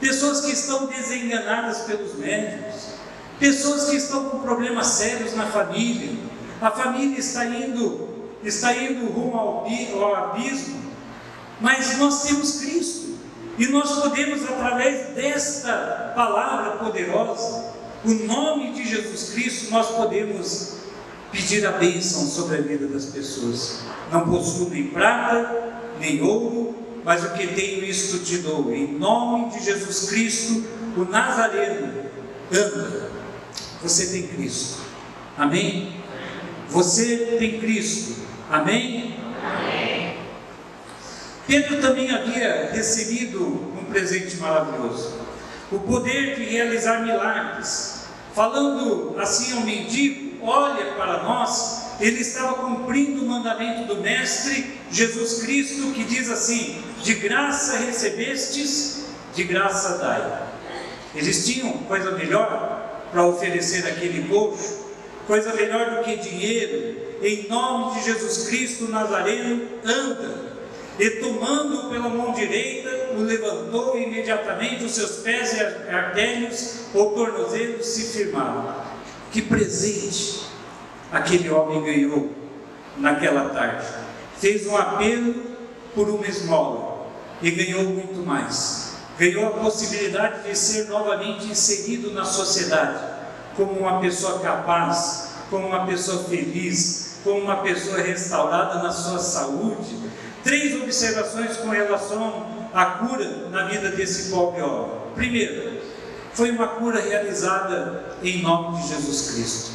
pessoas 0.00 0.42
que 0.42 0.52
estão 0.52 0.86
desenganadas 0.86 1.82
pelos 1.82 2.14
médicos, 2.14 2.92
pessoas 3.38 3.90
que 3.90 3.96
estão 3.96 4.24
com 4.30 4.38
problemas 4.40 4.86
sérios 4.86 5.34
na 5.34 5.46
família, 5.46 6.16
a 6.60 6.70
família 6.70 7.18
está 7.18 7.44
indo, 7.46 8.08
está 8.44 8.76
indo 8.76 9.06
rumo 9.06 9.36
ao 9.36 10.14
abismo, 10.14 10.80
mas 11.60 11.98
nós 11.98 12.22
temos 12.22 12.60
Cristo. 12.60 13.12
E 13.58 13.66
nós 13.66 14.00
podemos, 14.00 14.42
através 14.44 15.14
desta 15.14 16.12
palavra 16.16 16.78
poderosa, 16.78 17.72
o 18.04 18.14
nome 18.26 18.72
de 18.72 18.88
Jesus 18.88 19.30
Cristo, 19.30 19.70
nós 19.70 19.88
podemos 19.88 20.78
pedir 21.32 21.66
a 21.66 21.72
bênção 21.72 22.26
sobre 22.26 22.58
a 22.58 22.60
vida 22.60 22.86
das 22.86 23.06
pessoas. 23.06 23.80
Não 24.12 24.28
possuo 24.28 24.68
nem 24.68 24.88
prata, 24.88 25.80
nem 25.98 26.22
ouro, 26.22 26.76
mas 27.04 27.24
o 27.24 27.30
que 27.30 27.46
tenho, 27.48 27.82
isto 27.84 28.18
te 28.18 28.38
dou. 28.38 28.72
Em 28.72 28.98
nome 28.98 29.50
de 29.50 29.64
Jesus 29.64 30.10
Cristo, 30.10 30.64
o 30.96 31.04
Nazareno, 31.04 32.04
anda. 32.52 33.10
Você 33.82 34.06
tem 34.06 34.28
Cristo. 34.28 34.80
Amém? 35.36 35.96
Você 36.68 37.36
tem 37.38 37.58
Cristo. 37.58 38.20
Amém? 38.50 39.16
Amém. 39.42 40.16
Pedro 41.46 41.80
também 41.80 42.10
havia 42.10 42.70
recebido 42.72 43.42
um 43.42 43.84
presente 43.90 44.36
maravilhoso: 44.36 45.14
o 45.72 45.80
poder 45.80 46.36
de 46.36 46.44
realizar 46.44 47.02
milagres. 47.02 48.02
Falando 48.34 49.14
assim 49.18 49.52
ao 49.52 49.60
mendigo, 49.60 50.31
olha 50.42 50.92
para 50.92 51.22
nós, 51.22 51.82
ele 52.00 52.20
estava 52.20 52.54
cumprindo 52.54 53.22
o 53.22 53.28
mandamento 53.28 53.86
do 53.86 54.00
Mestre 54.00 54.80
Jesus 54.90 55.42
Cristo, 55.42 55.92
que 55.92 56.04
diz 56.04 56.30
assim: 56.30 56.82
de 57.02 57.14
graça 57.14 57.76
recebestes, 57.78 59.06
de 59.34 59.44
graça 59.44 59.98
dai. 59.98 60.42
Eles 61.14 61.46
tinham 61.46 61.72
coisa 61.78 62.12
melhor 62.12 63.06
para 63.10 63.26
oferecer 63.26 63.86
aquele 63.86 64.26
coxo, 64.28 64.86
coisa 65.26 65.52
melhor 65.54 65.96
do 65.96 66.04
que 66.04 66.16
dinheiro. 66.16 67.12
Em 67.22 67.46
nome 67.48 67.98
de 67.98 68.06
Jesus 68.06 68.48
Cristo 68.48 68.88
Nazareno, 68.88 69.68
anda. 69.84 70.52
E 70.98 71.10
tomando-o 71.10 71.88
pela 71.88 72.08
mão 72.08 72.32
direita, 72.32 73.14
o 73.16 73.20
levantou 73.20 73.96
e 73.96 74.04
imediatamente 74.04 74.84
os 74.84 74.92
seus 74.92 75.18
pés 75.18 75.54
e 75.54 75.60
artérios 75.60 76.80
ou 76.94 77.14
tornozelos 77.14 77.86
se 77.86 78.18
firmaram. 78.18 78.91
Que 79.32 79.40
presente 79.40 80.42
aquele 81.10 81.50
homem 81.50 81.82
ganhou 81.82 82.30
naquela 82.98 83.48
tarde. 83.48 83.86
Fez 84.38 84.66
um 84.66 84.76
apelo 84.76 85.34
por 85.94 86.08
uma 86.10 86.26
esmola 86.26 87.06
e 87.40 87.50
ganhou 87.50 87.84
muito 87.84 88.24
mais. 88.26 88.96
Ganhou 89.18 89.46
a 89.46 89.50
possibilidade 89.50 90.48
de 90.48 90.56
ser 90.56 90.88
novamente 90.88 91.46
inserido 91.46 92.12
na 92.12 92.24
sociedade 92.24 92.98
como 93.56 93.72
uma 93.72 94.00
pessoa 94.00 94.40
capaz, 94.40 95.30
como 95.48 95.66
uma 95.66 95.86
pessoa 95.86 96.24
feliz, 96.24 97.20
como 97.24 97.40
uma 97.40 97.56
pessoa 97.56 97.98
restaurada 97.98 98.82
na 98.82 98.90
sua 98.90 99.18
saúde. 99.18 99.96
Três 100.44 100.74
observações 100.82 101.56
com 101.56 101.68
relação 101.68 102.68
à 102.74 102.84
cura 102.84 103.48
na 103.50 103.64
vida 103.64 103.90
desse 103.90 104.30
pobre 104.30 104.60
homem. 104.60 104.90
Primeiro, 105.14 105.80
foi 106.34 106.50
uma 106.50 106.68
cura 106.68 107.00
realizada 107.00 108.16
em 108.22 108.42
nome 108.42 108.80
de 108.80 108.88
Jesus 108.88 109.30
Cristo. 109.32 109.72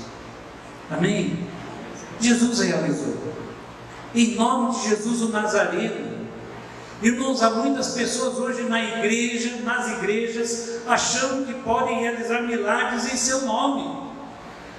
Amém? 0.90 1.48
Jesus 2.20 2.60
realizou. 2.60 3.16
Em 4.16 4.36
nome 4.36 4.76
de 4.76 4.90
Jesus 4.90 5.22
o 5.22 5.30
Nazareno. 5.30 6.18
Irmãos, 7.02 7.44
há 7.44 7.52
muitas 7.52 7.90
pessoas 7.90 8.38
hoje 8.38 8.64
na 8.64 8.84
igreja, 8.84 9.58
nas 9.64 9.88
igrejas, 9.92 10.80
achando 10.88 11.46
que 11.46 11.54
podem 11.62 12.00
realizar 12.00 12.42
milagres 12.42 13.14
em 13.14 13.16
seu 13.16 13.42
nome. 13.42 14.08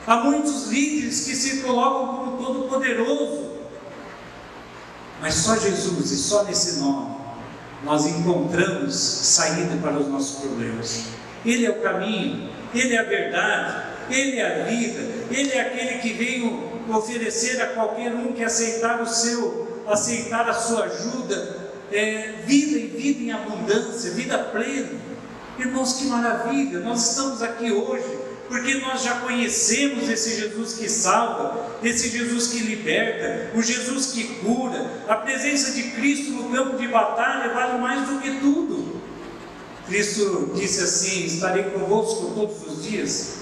Há 0.05 0.17
muitos 0.17 0.67
líderes 0.67 1.25
que 1.25 1.37
se 1.37 1.61
colocam 1.61 2.17
como 2.17 2.43
todo-poderoso. 2.43 3.49
Mas 5.21 5.35
só 5.35 5.57
Jesus 5.57 6.11
e 6.11 6.17
só 6.17 6.45
nesse 6.45 6.81
nome 6.81 7.19
nós 7.85 8.07
encontramos 8.07 8.95
saída 8.95 9.77
para 9.77 9.99
os 9.99 10.09
nossos 10.09 10.41
problemas. 10.41 11.05
Ele 11.49 11.65
é 11.65 11.71
o 11.71 11.81
caminho, 11.81 12.51
Ele 12.75 12.95
é 12.95 12.99
a 12.99 13.05
verdade, 13.05 13.83
Ele 14.11 14.39
é 14.39 14.47
a 14.47 14.65
vida, 14.65 15.01
Ele 15.31 15.51
é 15.51 15.61
aquele 15.61 15.99
que 15.99 16.13
veio 16.13 16.69
oferecer 16.91 17.61
a 17.63 17.69
qualquer 17.69 18.13
um 18.13 18.33
que 18.33 18.45
aceitar 18.45 19.01
o 19.01 19.07
seu, 19.07 19.83
aceitar 19.89 20.47
a 20.49 20.53
sua 20.53 20.85
ajuda, 20.85 21.71
é, 21.91 22.35
vida 22.45 22.79
e 22.79 22.87
vida 22.87 23.23
em 23.23 23.33
abundância, 23.33 24.11
vida 24.11 24.39
plena. 24.39 24.91
Irmãos, 25.59 25.95
que 25.95 26.05
maravilha! 26.05 26.81
Nós 26.81 27.11
estamos 27.11 27.43
aqui 27.43 27.73
hoje 27.73 28.29
porque 28.49 28.75
nós 28.77 29.03
já 29.03 29.17
conhecemos 29.17 30.09
esse 30.09 30.41
Jesus 30.41 30.73
que 30.75 30.89
salva, 30.89 31.79
esse 31.83 32.09
Jesus 32.09 32.49
que 32.49 32.61
liberta, 32.61 33.51
o 33.55 33.63
Jesus 33.63 34.07
que 34.13 34.25
cura. 34.37 34.91
A 35.07 35.17
presença 35.17 35.73
de 35.73 35.83
Cristo 35.91 36.33
no 36.33 36.51
campo 36.51 36.79
de 36.79 36.89
batalha 36.89 37.53
vale 37.53 37.79
mais 37.79 38.09
do 38.09 38.21
que 38.21 38.39
tudo. 38.41 38.88
Cristo 39.89 40.53
disse 40.55 40.83
assim: 40.83 41.25
Estarei 41.25 41.65
convosco 41.65 42.33
todos 42.35 42.57
os 42.67 42.85
dias, 42.85 43.39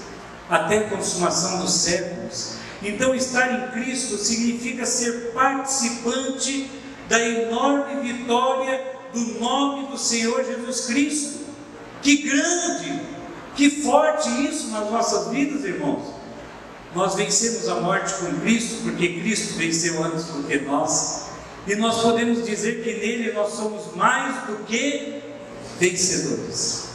até 0.49 0.79
a 0.79 0.89
consumação 0.89 1.59
dos 1.59 1.71
séculos. 1.73 2.55
Então, 2.81 3.13
estar 3.13 3.51
em 3.51 3.71
Cristo 3.71 4.17
significa 4.17 4.85
ser 4.85 5.31
participante 5.33 6.69
da 7.09 7.19
enorme 7.19 8.01
vitória 8.01 8.97
do 9.13 9.39
nome 9.39 9.87
do 9.87 9.97
Senhor 9.97 10.43
Jesus 10.43 10.85
Cristo. 10.85 11.39
Que 12.01 12.17
grande, 12.17 13.01
que 13.55 13.81
forte 13.81 14.29
isso 14.45 14.69
nas 14.69 14.89
nossas 14.91 15.29
vidas, 15.29 15.63
irmãos. 15.63 16.15
Nós 16.95 17.15
vencemos 17.15 17.67
a 17.67 17.81
morte 17.81 18.13
com 18.13 18.39
Cristo, 18.41 18.83
porque 18.83 19.19
Cristo 19.19 19.55
venceu 19.55 20.03
antes 20.03 20.25
do 20.25 20.43
que 20.43 20.59
nós. 20.59 21.27
E 21.67 21.75
nós 21.75 22.01
podemos 22.01 22.45
dizer 22.45 22.83
que 22.83 22.93
nele 22.93 23.33
nós 23.33 23.53
somos 23.53 23.93
mais 23.95 24.45
do 24.47 24.63
que 24.65 25.26
vencedores. 25.79 26.87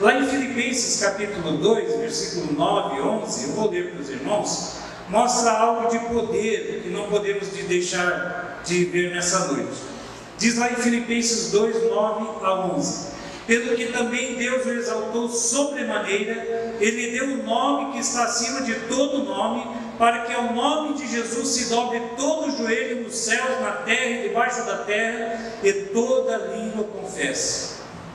Lá 0.00 0.18
em 0.18 0.28
Filipenses 0.28 1.00
capítulo 1.00 1.56
2, 1.58 1.98
versículo 1.98 2.52
9 2.52 2.96
e 2.96 3.00
11, 3.00 3.44
eu 3.44 3.52
vou 3.54 3.70
ler 3.70 3.92
para 3.92 4.00
os 4.00 4.10
irmãos, 4.10 4.76
mostra 5.08 5.52
algo 5.52 5.88
de 5.88 5.98
poder 6.00 6.80
que 6.82 6.88
não 6.88 7.08
podemos 7.08 7.48
deixar 7.48 8.60
de 8.66 8.86
ver 8.86 9.14
nessa 9.14 9.46
noite. 9.52 9.94
Diz 10.36 10.58
lá 10.58 10.72
em 10.72 10.74
Filipenses 10.74 11.52
2, 11.52 11.90
9 11.90 12.44
a 12.44 12.66
11: 12.74 13.06
Pelo 13.46 13.76
que 13.76 13.86
também 13.92 14.34
Deus 14.34 14.66
o 14.66 14.70
exaltou 14.70 15.28
sobremaneira, 15.28 16.74
Ele 16.80 17.12
deu 17.12 17.26
o 17.26 17.42
nome 17.44 17.92
que 17.92 18.00
está 18.00 18.24
acima 18.24 18.62
de 18.62 18.74
todo 18.88 19.22
nome, 19.22 19.64
para 19.96 20.22
que 20.22 20.32
ao 20.32 20.52
nome 20.52 20.94
de 20.94 21.06
Jesus 21.06 21.48
se 21.50 21.66
dobre 21.66 22.02
todo 22.16 22.48
o 22.48 22.56
joelho 22.56 23.04
nos 23.04 23.14
céus, 23.14 23.60
na 23.60 23.70
terra 23.70 24.10
e 24.10 24.28
debaixo 24.28 24.66
da 24.66 24.78
terra, 24.78 25.52
e 25.62 25.72
toda 25.72 26.36
língua 26.56 26.82
confesse 26.82 27.73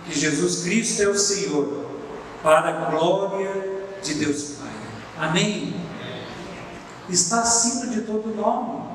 que 0.09 0.19
Jesus 0.19 0.63
Cristo 0.63 1.03
é 1.03 1.07
o 1.07 1.17
Senhor, 1.17 1.85
para 2.41 2.69
a 2.69 2.89
glória 2.89 3.51
de 4.01 4.13
Deus 4.15 4.55
Pai. 4.59 5.29
Amém? 5.29 5.75
Está 7.09 7.41
acima 7.41 7.87
de 7.87 8.01
todo 8.01 8.35
nome. 8.35 8.89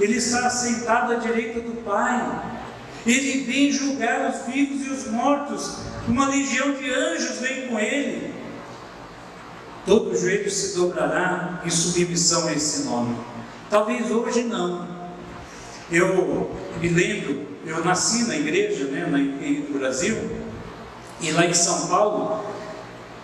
Ele 0.00 0.16
está 0.16 0.46
assentado 0.46 1.12
à 1.12 1.16
direita 1.16 1.60
do 1.60 1.82
Pai. 1.84 2.58
Ele 3.06 3.44
vem 3.44 3.70
julgar 3.70 4.30
os 4.30 4.52
vivos 4.52 4.86
e 4.86 4.90
os 4.90 5.06
mortos. 5.08 5.78
Uma 6.06 6.28
legião 6.28 6.72
de 6.72 6.90
anjos 6.92 7.38
vem 7.38 7.68
com 7.68 7.78
ele. 7.78 8.34
Todo 9.84 10.16
joelho 10.16 10.50
se 10.50 10.76
dobrará 10.76 11.62
em 11.64 11.70
submissão 11.70 12.48
a 12.48 12.52
esse 12.52 12.84
nome. 12.84 13.16
Talvez 13.70 14.10
hoje 14.10 14.44
não. 14.44 14.86
Eu 15.90 16.50
me 16.80 16.88
lembro, 16.88 17.46
eu 17.64 17.84
nasci 17.84 18.24
na 18.24 18.36
igreja, 18.36 18.84
né, 18.84 19.06
no 19.06 19.78
Brasil, 19.78 20.16
e 21.20 21.30
lá 21.32 21.44
em 21.44 21.54
São 21.54 21.88
Paulo, 21.88 22.44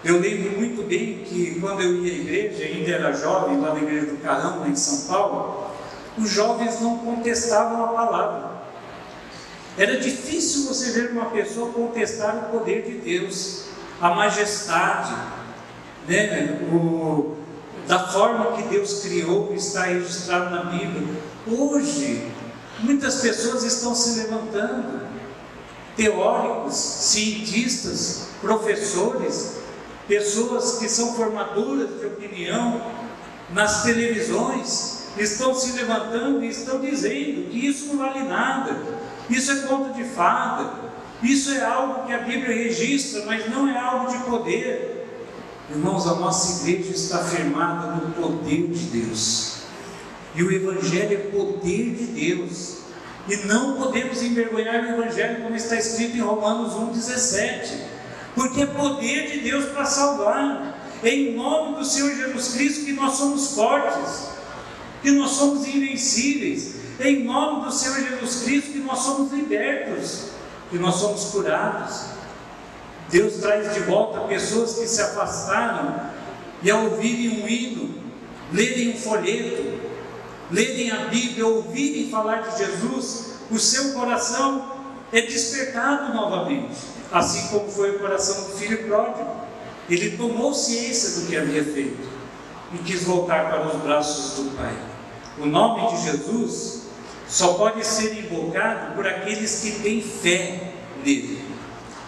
eu 0.05 0.21
lembro 0.21 0.59
muito 0.59 0.83
bem 0.83 1.25
que 1.25 1.59
quando 1.61 1.81
eu 1.81 2.05
ia 2.05 2.13
à 2.13 2.17
igreja, 2.17 2.65
ainda 2.65 2.91
era 2.91 3.13
jovem, 3.13 3.61
lá 3.61 3.73
na 3.73 3.81
igreja 3.81 4.07
do 4.07 4.19
Carrão, 4.19 4.61
lá 4.61 4.69
em 4.69 4.77
São 4.77 5.09
Paulo, 5.09 5.71
os 6.19 6.29
jovens 6.29 6.81
não 6.81 6.99
contestavam 6.99 7.85
a 7.85 7.89
palavra. 7.89 8.55
Era 9.77 9.99
difícil 9.99 10.67
você 10.67 10.93
ver 10.93 11.13
uma 11.13 11.27
pessoa 11.27 11.73
contestar 11.73 12.37
o 12.37 12.59
poder 12.59 12.83
de 12.83 12.99
Deus, 12.99 13.65
a 14.01 14.11
majestade, 14.11 15.15
né? 16.07 16.61
o, 16.73 17.37
da 17.87 18.09
forma 18.09 18.53
que 18.53 18.63
Deus 18.69 19.01
criou, 19.01 19.53
está 19.55 19.85
registrado 19.85 20.51
na 20.51 20.65
Bíblia. 20.65 21.17
Hoje, 21.47 22.31
muitas 22.81 23.17
pessoas 23.17 23.65
estão 23.65 23.95
se 23.95 24.21
levantando, 24.21 25.01
teóricos, 25.97 26.75
cientistas, 26.75 28.29
professores, 28.41 29.59
pessoas 30.09 30.79
que 30.79 30.89
são 30.89 31.15
formadoras 31.15 31.89
de 32.01 32.07
opinião 32.07 32.81
nas 33.51 33.83
televisões, 33.83 35.05
estão 35.17 35.55
se 35.55 35.73
levantando 35.73 36.45
e 36.45 36.49
estão 36.49 36.81
dizendo 36.81 37.49
que 37.51 37.67
isso 37.67 37.87
não 37.87 37.99
vale 37.99 38.25
nada 38.25 39.05
isso 39.29 39.51
é 39.51 39.57
conto 39.63 39.95
de 39.95 40.05
fada. 40.05 40.85
Isso 41.23 41.53
é 41.53 41.65
algo 41.65 42.07
que 42.07 42.13
a 42.13 42.19
Bíblia 42.19 42.55
registra, 42.55 43.25
mas 43.25 43.51
não 43.51 43.69
é 43.69 43.79
algo 43.79 44.11
de 44.11 44.19
poder. 44.25 45.07
Irmãos, 45.71 46.07
a 46.07 46.15
nossa 46.17 46.69
igreja 46.69 46.91
está 46.91 47.25
firmada 47.25 47.93
no 47.93 48.13
poder 48.13 48.69
de 48.69 48.85
Deus. 48.87 49.63
E 50.35 50.43
o 50.43 50.53
Evangelho 50.53 51.15
é 51.15 51.21
poder 51.31 51.95
de 51.95 52.05
Deus. 52.07 52.79
E 53.29 53.37
não 53.47 53.77
podemos 53.77 54.23
envergonhar 54.23 54.85
o 54.85 55.03
Evangelho, 55.03 55.43
como 55.43 55.57
está 55.57 55.77
escrito 55.77 56.17
em 56.17 56.21
Romanos 56.21 56.75
1,17. 56.75 57.79
Porque 58.35 58.63
é 58.63 58.67
poder 58.67 59.31
de 59.31 59.39
Deus 59.41 59.67
para 59.67 59.85
salvar. 59.85 60.81
É 61.03 61.09
em 61.09 61.35
nome 61.35 61.77
do 61.77 61.85
Senhor 61.85 62.15
Jesus 62.15 62.55
Cristo 62.55 62.85
que 62.85 62.93
nós 62.93 63.15
somos 63.15 63.55
fortes, 63.55 64.29
que 65.03 65.11
nós 65.11 65.31
somos 65.31 65.67
invencíveis 65.67 66.85
em 67.01 67.25
nome 67.25 67.65
do 67.65 67.73
Senhor 67.73 67.97
Jesus 67.97 68.43
Cristo 68.45 68.73
que 68.73 68.79
nós 68.79 69.01
somos 69.01 69.33
libertos, 69.33 70.29
que 70.71 70.79
nós 70.79 70.95
somos 70.95 71.25
curados. 71.27 72.05
Deus 73.11 73.35
traz 73.35 73.75
de 73.75 73.81
volta 73.81 74.21
pessoas 74.21 74.75
que 74.75 74.87
se 74.87 75.01
afastaram 75.01 76.11
e 76.63 76.71
ao 76.71 76.85
ouvirem 76.85 77.43
um 77.43 77.49
hino, 77.49 77.95
lerem 78.53 78.91
um 78.91 78.97
folheto, 78.97 79.84
lerem 80.51 80.91
a 80.91 81.07
Bíblia, 81.07 81.47
ouvirem 81.47 82.11
falar 82.11 82.43
de 82.43 82.59
Jesus, 82.59 83.35
o 83.51 83.59
seu 83.59 83.93
coração 83.93 84.73
é 85.13 85.21
despertado 85.21 86.15
novamente, 86.15 86.77
assim 87.13 87.49
como 87.49 87.71
foi 87.71 87.97
o 87.97 87.99
coração 88.01 88.45
do 88.45 88.57
filho 88.57 88.87
pródigo. 88.87 89.45
Ele 89.89 90.17
tomou 90.17 90.55
ciência 90.55 91.21
do 91.21 91.27
que 91.29 91.37
havia 91.37 91.63
feito 91.63 92.09
e 92.73 92.79
quis 92.79 93.05
voltar 93.05 93.51
para 93.51 93.67
os 93.69 93.83
braços 93.83 94.45
do 94.45 94.57
Pai. 94.57 94.75
O 95.39 95.47
nome 95.47 95.95
de 95.95 96.05
Jesus 96.05 96.85
só 97.29 97.55
pode 97.55 97.85
ser 97.85 98.19
invocado 98.19 98.95
por 98.95 99.07
aqueles 99.07 99.61
que 99.61 99.83
têm 99.83 100.01
fé 100.01 100.73
nele. 101.05 101.45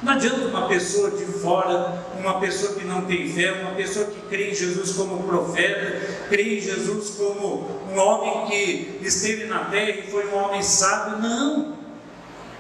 Não 0.03 0.13
adianta 0.13 0.47
uma 0.47 0.69
pessoa 0.69 1.11
de 1.11 1.25
fora, 1.25 2.05
uma 2.27 2.41
pessoa 2.41 2.75
que 2.75 2.85
não 2.85 3.03
tem 3.03 3.33
fé, 3.33 3.53
uma 3.53 3.71
pessoa 3.77 4.07
que 4.07 4.21
crê 4.29 4.51
em 4.51 4.55
Jesus 4.55 4.93
como 4.93 5.23
profeta, 5.23 6.27
crê 6.29 6.59
em 6.59 6.61
Jesus 6.61 7.11
como 7.11 7.71
um 7.89 7.97
homem 7.97 8.47
que 8.49 8.99
esteve 9.07 9.45
na 9.45 9.67
terra 9.67 10.01
e 10.01 10.11
foi 10.11 10.27
um 10.27 10.35
homem 10.35 10.61
sábio. 10.61 11.19
Não! 11.19 11.77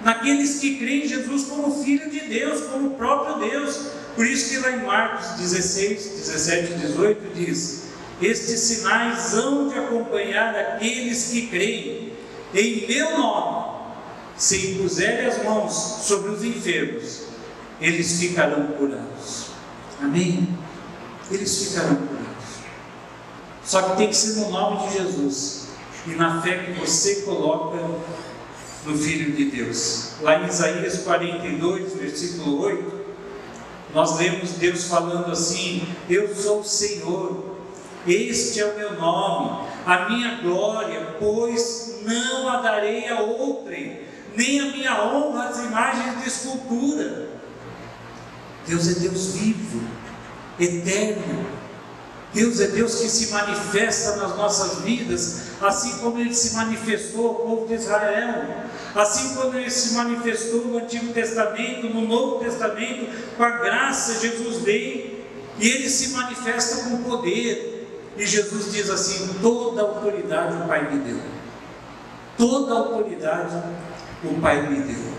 Naqueles 0.03 0.61
que 0.61 0.77
creem 0.77 1.05
em 1.05 1.09
Jesus 1.09 1.47
como 1.47 1.83
Filho 1.83 2.09
de 2.09 2.21
Deus, 2.21 2.61
como 2.69 2.90
próprio 2.90 3.51
Deus. 3.51 3.88
Por 4.14 4.25
isso 4.25 4.51
que 4.51 4.59
lá 4.59 4.71
em 4.71 4.85
Marcos 4.85 5.31
16, 5.38 6.05
17 6.11 6.73
e 6.73 6.77
18 6.77 7.35
diz: 7.35 7.88
Estes 8.23 8.61
sinais 8.61 9.35
hão 9.35 9.69
de 9.69 9.79
acompanhar 9.79 10.55
aqueles 10.55 11.31
que 11.31 11.49
creem 11.49 12.12
em 12.55 12.87
meu 12.87 13.19
nome, 13.19 13.81
se 14.37 14.71
impuserem 14.71 15.27
as 15.27 15.43
mãos 15.43 15.73
sobre 16.07 16.31
os 16.31 16.45
enfermos, 16.45 17.25
eles 17.81 18.21
ficarão 18.21 18.69
curados. 18.69 19.46
Amém? 20.01 20.49
Eles 21.31 21.65
ficarão 21.65 21.97
curados. 21.97 22.27
Só 23.65 23.83
que 23.83 23.97
tem 23.97 24.09
que 24.09 24.17
ser 24.17 24.41
no 24.41 24.51
nome 24.51 24.87
de 24.87 24.99
Jesus 24.99 25.69
e 26.07 26.11
na 26.11 26.41
fé 26.41 26.59
que 26.59 26.73
você 26.73 27.23
coloca 27.23 27.77
no 28.85 28.97
Filho 28.97 29.33
de 29.33 29.47
Deus. 29.51 30.13
Lá 30.21 30.41
em 30.41 30.47
Isaías 30.47 30.99
42, 30.99 31.95
versículo 31.95 32.61
8, 32.63 33.07
nós 33.93 34.19
lemos 34.19 34.51
Deus 34.53 34.85
falando 34.85 35.33
assim: 35.33 35.87
Eu 36.09 36.33
sou 36.35 36.61
o 36.61 36.65
Senhor, 36.65 37.57
este 38.07 38.61
é 38.61 38.67
o 38.67 38.77
meu 38.77 38.95
nome, 38.95 39.69
a 39.85 40.09
minha 40.09 40.37
glória, 40.43 41.17
pois 41.19 42.01
não 42.05 42.49
a 42.49 42.61
darei 42.61 43.09
a 43.09 43.21
outrem, 43.21 44.01
nem 44.37 44.61
a 44.61 44.67
minha 44.67 45.05
honra 45.05 45.49
às 45.49 45.59
imagens 45.59 46.23
de 46.23 46.29
escultura. 46.29 47.36
Deus 48.66 48.88
é 48.88 48.94
Deus 49.00 49.26
vivo, 49.35 49.83
eterno. 50.59 51.46
Deus 52.35 52.61
é 52.61 52.66
Deus 52.66 52.96
que 52.96 53.09
se 53.09 53.33
manifesta 53.33 54.16
nas 54.16 54.37
nossas 54.37 54.81
vidas, 54.83 55.52
assim 55.61 55.98
como 55.98 56.18
Ele 56.18 56.35
se 56.35 56.55
manifestou 56.55 57.29
ao 57.29 57.35
povo 57.37 57.66
de 57.66 57.74
Israel, 57.74 58.64
assim 58.94 59.35
como 59.35 59.57
Ele 59.57 59.70
se 59.70 59.94
manifestou 59.94 60.66
no 60.66 60.79
Antigo 60.79 61.12
Testamento, 61.14 61.88
no 61.88 62.02
Novo 62.02 62.44
Testamento, 62.44 63.11
com 63.37 63.42
a 63.42 63.50
graça, 63.50 64.20
Jesus 64.20 64.59
veio 64.59 65.24
e 65.59 65.66
Ele 65.68 65.88
se 65.88 66.09
manifesta 66.09 66.90
com 66.90 67.02
poder. 67.05 68.12
E 68.18 68.26
Jesus 68.26 68.72
diz 68.72 68.90
assim: 68.90 69.29
toda 69.40 69.83
autoridade 69.83 70.57
o 70.57 70.66
Pai 70.66 70.90
me 70.90 71.00
deu. 71.00 71.20
Toda 72.37 72.74
autoridade 72.74 73.62
o 74.24 74.40
Pai 74.40 74.68
me 74.68 74.81
deu. 74.83 75.15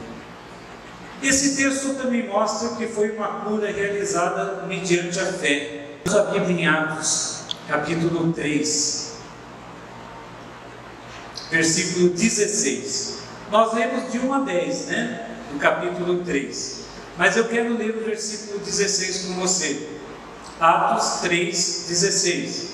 Esse 1.21 1.55
texto 1.55 1.95
também 1.95 2.27
mostra 2.27 2.75
que 2.75 2.87
foi 2.87 3.11
uma 3.11 3.41
cura 3.41 3.71
realizada 3.71 4.65
mediante 4.67 5.19
a 5.19 5.25
fé. 5.25 5.85
A 6.07 6.31
Bíblia 6.31 6.61
em 6.61 6.67
Atos, 6.67 7.47
capítulo 7.67 8.31
3, 8.31 9.17
versículo 11.51 12.09
16. 12.09 13.17
Nós 13.51 13.73
lemos 13.73 14.11
de 14.11 14.19
1 14.19 14.33
a 14.33 14.39
10, 14.39 14.85
né? 14.85 15.29
Do 15.51 15.59
capítulo 15.59 16.23
3. 16.23 16.77
Mas 17.17 17.35
eu 17.35 17.47
quero 17.49 17.75
ler 17.75 17.97
o 17.97 18.05
versículo 18.05 18.59
16 18.59 19.25
com 19.25 19.33
você. 19.41 19.89
Atos 20.59 21.21
3, 21.21 21.85
16. 21.89 22.69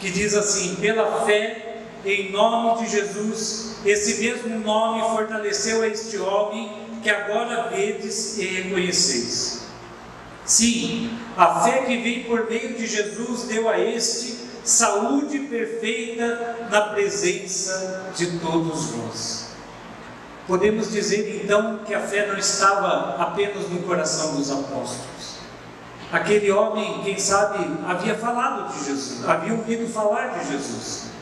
Que 0.00 0.10
diz 0.10 0.34
assim: 0.34 0.76
Pela 0.76 1.24
fé 1.24 1.84
em 2.04 2.32
nome 2.32 2.84
de 2.84 2.90
Jesus, 2.90 3.76
esse 3.84 4.20
mesmo 4.22 4.58
nome 4.58 5.02
fortaleceu 5.14 5.82
a 5.82 5.86
este 5.86 6.18
homem 6.18 6.81
que 7.02 7.10
agora 7.10 7.68
vedes 7.68 8.38
e 8.38 8.46
reconheceis. 8.46 9.62
Sim, 10.44 11.18
a 11.36 11.60
fé 11.60 11.82
que 11.82 11.96
vem 11.98 12.24
por 12.24 12.48
meio 12.48 12.74
de 12.74 12.86
Jesus 12.86 13.44
deu 13.44 13.68
a 13.68 13.78
este 13.78 14.42
saúde 14.64 15.38
perfeita 15.40 16.68
na 16.70 16.80
presença 16.88 18.12
de 18.16 18.38
todos 18.38 18.96
nós. 18.96 19.48
Podemos 20.46 20.90
dizer 20.90 21.42
então 21.44 21.80
que 21.86 21.94
a 21.94 22.00
fé 22.00 22.26
não 22.26 22.36
estava 22.36 23.16
apenas 23.22 23.68
no 23.68 23.82
coração 23.82 24.36
dos 24.36 24.50
apóstolos. 24.50 25.32
Aquele 26.12 26.50
homem, 26.50 27.02
quem 27.02 27.18
sabe, 27.18 27.64
havia 27.86 28.14
falado 28.16 28.72
de 28.72 28.84
Jesus, 28.84 29.28
havia 29.28 29.54
ouvido 29.54 29.90
falar 29.90 30.38
de 30.38 30.52
Jesus 30.52 31.12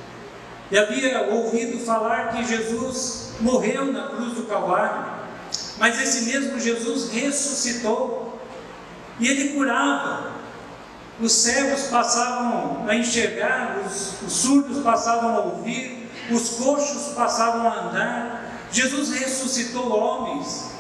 e 0.71 0.79
havia 0.79 1.29
ouvido 1.33 1.85
falar 1.85 2.29
que 2.29 2.45
Jesus 2.45 3.33
morreu 3.41 3.87
na 3.87 4.09
cruz 4.09 4.35
do 4.35 4.45
Calvário, 4.45 5.20
mas 5.81 5.99
esse 5.99 6.27
mesmo 6.27 6.61
Jesus 6.61 7.11
ressuscitou 7.11 8.39
e 9.19 9.27
ele 9.27 9.55
curava. 9.55 10.31
Os 11.19 11.33
cegos 11.33 11.85
passavam 11.85 12.87
a 12.87 12.95
enxergar, 12.95 13.83
os, 13.87 14.23
os 14.27 14.33
surdos 14.33 14.83
passavam 14.83 15.37
a 15.37 15.41
ouvir, 15.41 16.11
os 16.31 16.51
coxos 16.51 17.15
passavam 17.15 17.67
a 17.67 17.81
andar. 17.81 18.61
Jesus 18.71 19.11
ressuscitou 19.11 19.91
homens 19.91 20.71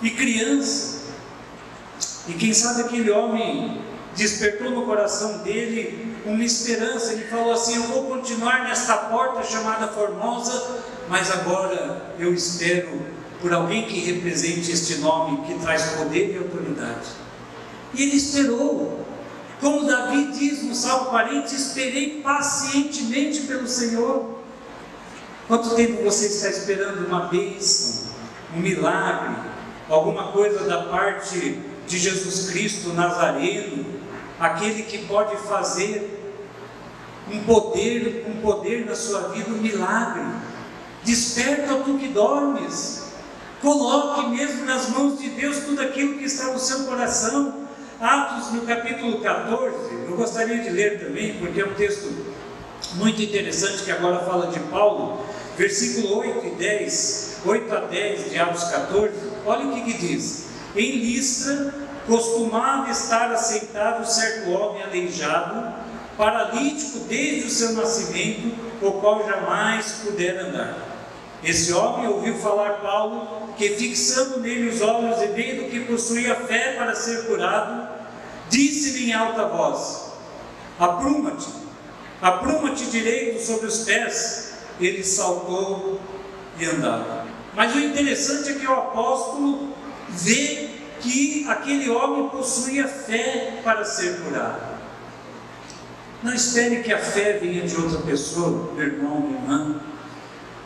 e 0.00 0.10
crianças. 0.10 1.06
E 2.28 2.32
quem 2.34 2.54
sabe 2.54 2.82
aquele 2.82 3.10
homem 3.10 3.82
despertou 4.14 4.70
no 4.70 4.86
coração 4.86 5.38
dele 5.38 6.16
uma 6.24 6.44
esperança. 6.44 7.12
Ele 7.12 7.24
falou 7.24 7.52
assim: 7.52 7.74
Eu 7.74 7.82
vou 7.84 8.04
continuar 8.04 8.62
nesta 8.62 8.96
porta 8.96 9.42
chamada 9.42 9.88
Formosa, 9.88 10.82
mas 11.08 11.32
agora 11.32 12.14
eu 12.18 12.32
espero 12.32 13.16
por 13.40 13.52
alguém 13.52 13.86
que 13.86 14.00
represente 14.00 14.72
este 14.72 14.96
nome, 14.96 15.46
que 15.46 15.58
traz 15.60 15.96
poder 15.96 16.34
e 16.34 16.38
autoridade. 16.38 17.08
E 17.94 18.02
ele 18.02 18.16
esperou. 18.16 19.04
Como 19.60 19.86
Davi 19.86 20.32
diz 20.32 20.62
no 20.62 20.74
Salmo 20.74 21.06
40, 21.06 21.54
esperei 21.54 22.20
pacientemente 22.22 23.42
pelo 23.42 23.66
Senhor. 23.66 24.38
Quanto 25.48 25.74
tempo 25.74 26.02
você 26.02 26.26
está 26.26 26.50
esperando 26.50 27.06
uma 27.06 27.28
bênção, 27.28 28.10
um 28.54 28.60
milagre, 28.60 29.34
alguma 29.88 30.32
coisa 30.32 30.64
da 30.64 30.82
parte 30.84 31.58
de 31.86 31.98
Jesus 31.98 32.50
Cristo 32.50 32.92
Nazareno, 32.92 33.86
aquele 34.38 34.82
que 34.82 35.06
pode 35.06 35.36
fazer 35.36 36.16
um 37.32 37.42
poder, 37.44 38.26
um 38.28 38.40
poder 38.40 38.84
na 38.84 38.94
sua 38.94 39.28
vida, 39.28 39.50
um 39.50 39.58
milagre. 39.58 40.22
Desperta 41.04 41.76
tu 41.76 41.96
que 41.98 42.08
dormes. 42.08 43.05
Coloque 43.60 44.28
mesmo 44.28 44.66
nas 44.66 44.90
mãos 44.90 45.18
de 45.18 45.30
Deus 45.30 45.60
tudo 45.60 45.80
aquilo 45.80 46.18
que 46.18 46.24
está 46.24 46.52
no 46.52 46.58
seu 46.58 46.84
coração. 46.84 47.66
Atos 48.00 48.52
no 48.52 48.62
capítulo 48.62 49.20
14, 49.20 49.74
eu 50.06 50.16
gostaria 50.16 50.58
de 50.58 50.68
ler 50.68 51.00
também, 51.00 51.38
porque 51.38 51.62
é 51.62 51.64
um 51.64 51.72
texto 51.72 52.12
muito 52.96 53.22
interessante 53.22 53.84
que 53.84 53.90
agora 53.90 54.18
fala 54.18 54.48
de 54.48 54.60
Paulo, 54.60 55.24
versículo 55.56 56.18
8 56.18 56.46
e 56.46 56.50
10, 56.50 57.40
8 57.46 57.74
a 57.74 57.80
10 57.80 58.30
de 58.30 58.38
Atos 58.38 58.64
14, 58.64 59.12
olha 59.46 59.66
o 59.66 59.72
que, 59.72 59.92
que 59.92 59.98
diz: 59.98 60.48
Em 60.76 60.96
Listra 60.96 61.74
costumava 62.06 62.90
estar 62.90 63.32
assentado 63.32 64.06
certo 64.06 64.50
homem 64.50 64.82
aleijado, 64.82 65.74
paralítico 66.18 66.98
desde 67.08 67.46
o 67.46 67.50
seu 67.50 67.72
nascimento, 67.72 68.54
o 68.82 68.92
qual 68.92 69.26
jamais 69.26 70.02
pudera 70.04 70.48
andar. 70.48 70.95
Esse 71.46 71.72
homem 71.72 72.08
ouviu 72.08 72.34
falar 72.34 72.80
Paulo, 72.80 73.54
que 73.56 73.68
fixando 73.68 74.40
nele 74.40 74.68
os 74.68 74.80
olhos 74.80 75.22
e 75.22 75.28
vendo 75.28 75.70
que 75.70 75.78
possuía 75.84 76.34
fé 76.34 76.74
para 76.76 76.92
ser 76.96 77.26
curado, 77.26 77.88
disse-lhe 78.50 79.10
em 79.10 79.12
alta 79.12 79.46
voz: 79.46 80.10
Apruma-te, 80.76 81.46
apruma-te 82.20 82.86
direito 82.86 83.40
sobre 83.40 83.66
os 83.66 83.84
pés. 83.84 84.54
Ele 84.80 85.04
saltou 85.04 86.00
e 86.58 86.64
andava. 86.64 87.24
Mas 87.54 87.76
o 87.76 87.78
interessante 87.78 88.50
é 88.50 88.54
que 88.54 88.66
o 88.66 88.72
apóstolo 88.72 89.72
vê 90.08 90.68
que 91.00 91.46
aquele 91.48 91.88
homem 91.88 92.28
possuía 92.28 92.88
fé 92.88 93.60
para 93.62 93.84
ser 93.84 94.20
curado. 94.22 94.76
Não 96.24 96.34
espere 96.34 96.82
que 96.82 96.92
a 96.92 96.98
fé 96.98 97.38
venha 97.40 97.62
de 97.62 97.76
outra 97.76 98.00
pessoa, 98.00 98.72
meu 98.74 98.84
irmão, 98.84 99.20
minha 99.20 99.40
irmã. 99.40 99.80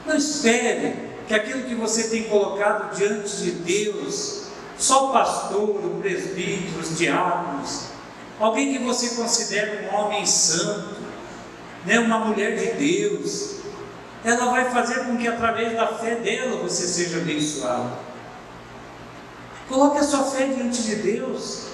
Não 0.06 0.16
espere 0.16 0.94
que 1.26 1.34
aquilo 1.34 1.64
que 1.64 1.74
você 1.74 2.04
tem 2.04 2.24
colocado 2.24 2.94
diante 2.96 3.36
de 3.36 3.50
Deus, 3.52 4.46
só 4.78 5.10
o 5.10 5.12
pastor, 5.12 5.68
o 5.68 5.98
presbítero, 6.00 6.80
os 6.80 6.98
diáconos, 6.98 7.84
alguém 8.38 8.72
que 8.72 8.82
você 8.82 9.10
considera 9.10 9.88
um 9.90 9.94
homem 9.94 10.24
santo, 10.26 10.96
né, 11.84 11.98
uma 11.98 12.18
mulher 12.18 12.56
de 12.56 12.72
Deus, 12.72 13.60
ela 14.24 14.50
vai 14.50 14.70
fazer 14.70 15.04
com 15.04 15.16
que 15.16 15.26
através 15.26 15.74
da 15.74 15.86
fé 15.86 16.16
dela 16.16 16.56
você 16.62 16.86
seja 16.86 17.18
abençoado. 17.18 17.90
Coloque 19.68 19.98
a 19.98 20.02
sua 20.02 20.24
fé 20.24 20.46
diante 20.46 20.82
de 20.82 20.96
Deus. 20.96 21.68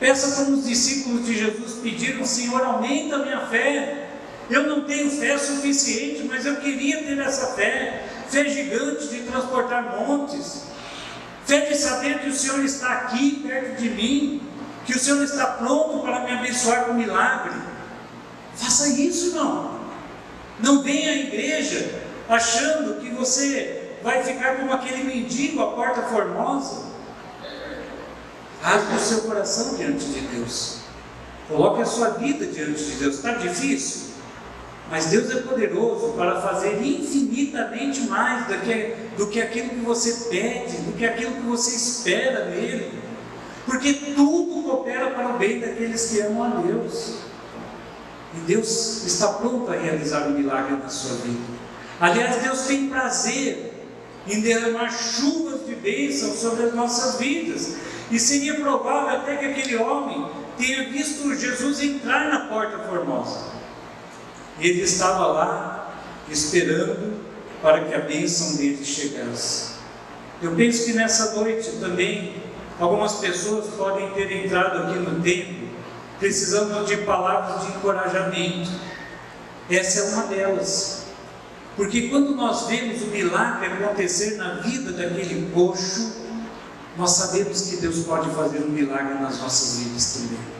Peça 0.00 0.36
como 0.36 0.58
os 0.58 0.66
discípulos 0.66 1.24
de 1.24 1.38
Jesus 1.38 1.74
pediram: 1.82 2.24
Senhor, 2.24 2.62
aumenta 2.62 3.16
a 3.16 3.18
minha 3.20 3.46
fé. 3.46 3.97
Eu 4.50 4.66
não 4.66 4.84
tenho 4.84 5.10
fé 5.10 5.36
suficiente, 5.36 6.24
mas 6.24 6.46
eu 6.46 6.56
queria 6.56 7.02
ter 7.02 7.18
essa 7.18 7.48
fé 7.48 8.08
fé 8.28 8.48
gigante 8.48 9.08
de 9.08 9.22
transportar 9.22 9.96
montes, 9.98 10.64
fé 11.46 11.60
de 11.60 11.74
saber 11.74 12.20
que 12.20 12.28
o 12.28 12.34
Senhor 12.34 12.62
está 12.64 12.92
aqui 12.92 13.42
perto 13.46 13.80
de 13.80 13.90
mim, 13.90 14.42
que 14.84 14.92
o 14.92 14.98
Senhor 14.98 15.22
está 15.22 15.46
pronto 15.46 16.00
para 16.00 16.20
me 16.20 16.32
abençoar 16.32 16.84
com 16.84 16.94
milagre. 16.94 17.54
Faça 18.54 18.88
isso, 18.88 19.28
irmão. 19.28 19.78
Não 20.60 20.82
venha 20.82 21.10
à 21.10 21.16
igreja 21.16 22.02
achando 22.28 23.00
que 23.00 23.08
você 23.10 23.96
vai 24.02 24.22
ficar 24.22 24.56
como 24.56 24.72
aquele 24.72 25.04
mendigo 25.04 25.62
à 25.62 25.72
porta 25.72 26.02
formosa. 26.02 26.88
Rasgue 28.60 28.96
o 28.96 28.98
seu 28.98 29.20
coração 29.22 29.76
diante 29.76 30.04
de 30.06 30.20
Deus. 30.20 30.78
Coloque 31.48 31.82
a 31.82 31.86
sua 31.86 32.10
vida 32.10 32.46
diante 32.46 32.82
de 32.84 32.96
Deus. 32.96 33.16
Está 33.16 33.32
difícil? 33.34 34.07
Mas 34.90 35.06
Deus 35.06 35.30
é 35.30 35.40
poderoso 35.40 36.14
para 36.16 36.40
fazer 36.40 36.82
infinitamente 36.82 38.02
mais 38.02 38.46
do 38.46 38.58
que, 38.60 38.94
do 39.18 39.26
que 39.26 39.40
aquilo 39.40 39.68
que 39.70 39.80
você 39.80 40.30
pede, 40.30 40.78
do 40.78 40.92
que 40.96 41.04
aquilo 41.04 41.32
que 41.32 41.42
você 41.42 41.76
espera 41.76 42.46
nele. 42.46 42.98
Porque 43.66 43.92
tudo 43.92 44.62
coopera 44.62 45.10
para 45.10 45.34
o 45.34 45.38
bem 45.38 45.60
daqueles 45.60 46.06
que 46.06 46.20
amam 46.20 46.44
a 46.44 46.60
Deus. 46.62 47.16
E 48.34 48.40
Deus 48.46 49.04
está 49.04 49.34
pronto 49.34 49.70
a 49.70 49.76
realizar 49.76 50.26
o 50.26 50.30
um 50.30 50.38
milagre 50.38 50.76
na 50.76 50.88
sua 50.88 51.16
vida. 51.16 51.40
Aliás, 52.00 52.42
Deus 52.42 52.62
tem 52.62 52.88
prazer 52.88 53.74
em 54.26 54.40
derramar 54.40 54.90
chuvas 54.90 55.66
de 55.66 55.74
bênção 55.74 56.34
sobre 56.34 56.64
as 56.64 56.74
nossas 56.74 57.18
vidas. 57.18 57.76
E 58.10 58.18
seria 58.18 58.54
provável 58.54 59.20
até 59.20 59.36
que 59.36 59.44
aquele 59.44 59.76
homem 59.76 60.26
tenha 60.56 60.88
visto 60.90 61.34
Jesus 61.34 61.82
entrar 61.82 62.30
na 62.30 62.46
porta 62.48 62.78
formosa. 62.78 63.57
Ele 64.60 64.82
estava 64.82 65.26
lá 65.26 65.94
esperando 66.28 67.20
para 67.62 67.84
que 67.84 67.94
a 67.94 68.00
bênção 68.00 68.56
dele 68.56 68.84
chegasse. 68.84 69.78
Eu 70.42 70.54
penso 70.54 70.84
que 70.84 70.92
nessa 70.92 71.34
noite 71.34 71.70
também 71.80 72.42
algumas 72.78 73.14
pessoas 73.14 73.66
podem 73.74 74.10
ter 74.10 74.30
entrado 74.44 74.84
aqui 74.84 74.98
no 74.98 75.20
templo 75.20 75.68
precisando 76.18 76.84
de 76.84 76.98
palavras 76.98 77.64
de 77.66 77.76
encorajamento. 77.76 78.70
Essa 79.70 80.00
é 80.00 80.02
uma 80.14 80.26
delas. 80.26 81.04
Porque 81.76 82.08
quando 82.08 82.34
nós 82.34 82.66
vemos 82.66 83.02
o 83.02 83.06
milagre 83.06 83.66
acontecer 83.66 84.36
na 84.36 84.54
vida 84.54 84.92
daquele 84.92 85.50
coxo, 85.52 86.16
nós 86.96 87.12
sabemos 87.12 87.62
que 87.62 87.76
Deus 87.76 88.00
pode 88.00 88.28
fazer 88.30 88.58
um 88.58 88.70
milagre 88.70 89.14
nas 89.14 89.38
nossas 89.38 89.78
vidas 89.78 90.14
também. 90.14 90.57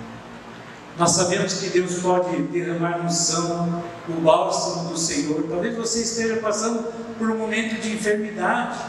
Nós 0.99 1.13
sabemos 1.13 1.55
que 1.55 1.69
Deus 1.69 2.01
pode 2.01 2.37
derramar 2.49 3.07
unção, 3.07 3.85
o 4.09 4.21
bálsamo 4.21 4.91
do 4.91 4.99
Senhor. 4.99 5.45
Talvez 5.49 5.77
você 5.77 6.03
esteja 6.03 6.39
passando 6.39 6.93
por 7.17 7.31
um 7.31 7.39
momento 7.39 7.81
de 7.81 7.93
enfermidade. 7.93 8.81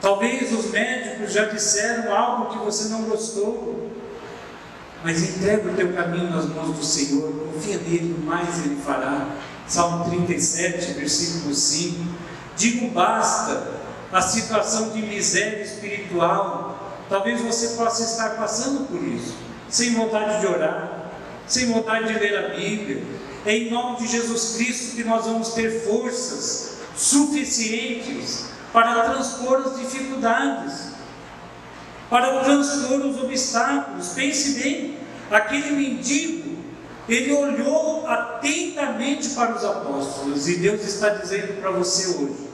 Talvez 0.00 0.52
os 0.52 0.70
médicos 0.70 1.32
já 1.32 1.46
disseram 1.46 2.14
algo 2.14 2.52
que 2.52 2.64
você 2.64 2.88
não 2.88 3.02
gostou. 3.02 3.90
Mas 5.02 5.20
entrega 5.28 5.72
o 5.72 5.74
teu 5.74 5.92
caminho 5.92 6.30
nas 6.30 6.44
mãos 6.44 6.76
do 6.76 6.84
Senhor, 6.84 7.32
confia 7.52 7.78
nele, 7.78 8.22
mais 8.24 8.64
ele 8.64 8.76
fará. 8.76 9.26
Salmo 9.66 10.08
37, 10.08 10.92
versículo 10.92 11.52
5. 11.52 11.98
Diga 12.56 12.84
um 12.84 12.90
basta 12.90 13.72
a 14.12 14.22
situação 14.22 14.90
de 14.90 15.02
miséria 15.02 15.64
espiritual. 15.64 16.94
Talvez 17.08 17.40
você 17.40 17.70
possa 17.70 18.04
estar 18.04 18.36
passando 18.36 18.86
por 18.86 19.02
isso 19.02 19.49
sem 19.70 19.94
vontade 19.94 20.40
de 20.40 20.46
orar, 20.46 21.10
sem 21.46 21.72
vontade 21.72 22.12
de 22.12 22.18
ler 22.18 22.36
a 22.36 22.48
Bíblia. 22.54 23.02
É 23.46 23.56
em 23.56 23.70
nome 23.70 23.98
de 23.98 24.06
Jesus 24.06 24.56
Cristo 24.56 24.96
que 24.96 25.04
nós 25.04 25.24
vamos 25.24 25.54
ter 25.54 25.70
forças 25.84 26.78
suficientes 26.94 28.46
para 28.72 29.02
transpor 29.04 29.62
as 29.66 29.78
dificuldades, 29.78 30.90
para 32.10 32.40
transpor 32.44 33.00
os 33.06 33.22
obstáculos. 33.22 34.08
Pense 34.08 34.60
bem, 34.60 34.98
aquele 35.30 35.70
mendigo, 35.70 36.58
ele 37.08 37.32
olhou 37.32 38.06
atentamente 38.06 39.30
para 39.30 39.56
os 39.56 39.64
apóstolos 39.64 40.46
e 40.48 40.58
Deus 40.58 40.82
está 40.82 41.10
dizendo 41.10 41.60
para 41.60 41.70
você 41.70 42.08
hoje: 42.08 42.50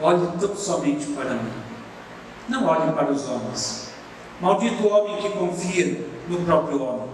olhe 0.00 0.28
tão 0.38 0.54
somente 0.54 1.06
para 1.06 1.30
mim, 1.30 1.52
não 2.48 2.66
olhe 2.66 2.92
para 2.92 3.10
os 3.10 3.26
homens. 3.26 3.86
Maldito 4.40 4.86
homem 4.86 5.16
que 5.22 5.30
confia 5.30 6.15
no 6.28 6.44
próprio 6.44 6.82
homem. 6.82 7.08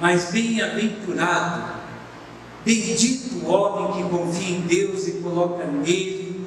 Mas 0.00 0.30
bem-aventurado, 0.30 1.76
bendito 2.64 3.36
o 3.36 3.50
homem 3.50 4.02
que 4.02 4.10
confia 4.10 4.56
em 4.56 4.60
Deus 4.62 5.06
e 5.06 5.12
coloca 5.12 5.64
nele 5.64 6.46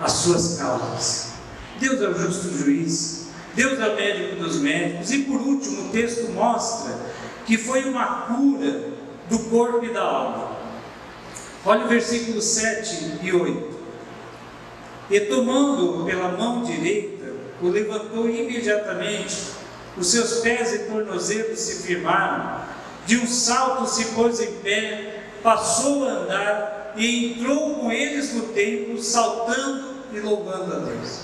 as 0.00 0.12
suas 0.12 0.58
causas. 0.58 1.32
Deus 1.78 2.00
é 2.00 2.08
o 2.08 2.14
justo 2.14 2.56
juiz, 2.56 3.28
Deus 3.54 3.78
é 3.78 3.88
o 3.88 3.96
médico 3.96 4.36
dos 4.36 4.56
médicos. 4.60 5.10
E 5.10 5.18
por 5.24 5.40
último, 5.40 5.88
o 5.88 5.90
texto 5.90 6.30
mostra 6.32 6.98
que 7.44 7.58
foi 7.58 7.84
uma 7.84 8.22
cura 8.22 8.92
do 9.28 9.38
corpo 9.50 9.84
e 9.84 9.92
da 9.92 10.02
alma. 10.02 10.56
Olha 11.64 11.84
o 11.84 11.88
versículo 11.88 12.40
7 12.40 13.18
e 13.22 13.32
8. 13.32 13.72
E 15.10 15.20
tomando 15.20 16.04
pela 16.04 16.32
mão 16.32 16.62
direita, 16.62 17.32
o 17.60 17.68
levantou 17.68 18.28
imediatamente 18.28 19.61
os 19.96 20.06
seus 20.06 20.40
pés 20.40 20.72
e 20.72 20.78
tornozelos 20.80 21.58
se 21.58 21.82
firmaram, 21.82 22.62
de 23.06 23.18
um 23.18 23.26
salto 23.26 23.86
se 23.86 24.06
pôs 24.06 24.40
em 24.40 24.52
pé, 24.56 25.24
passou 25.42 26.08
a 26.08 26.12
andar 26.12 26.92
e 26.96 27.32
entrou 27.32 27.74
com 27.74 27.92
eles 27.92 28.32
no 28.34 28.48
templo, 28.48 29.02
saltando 29.02 29.92
e 30.12 30.20
louvando 30.20 30.74
a 30.74 30.78
Deus. 30.78 31.22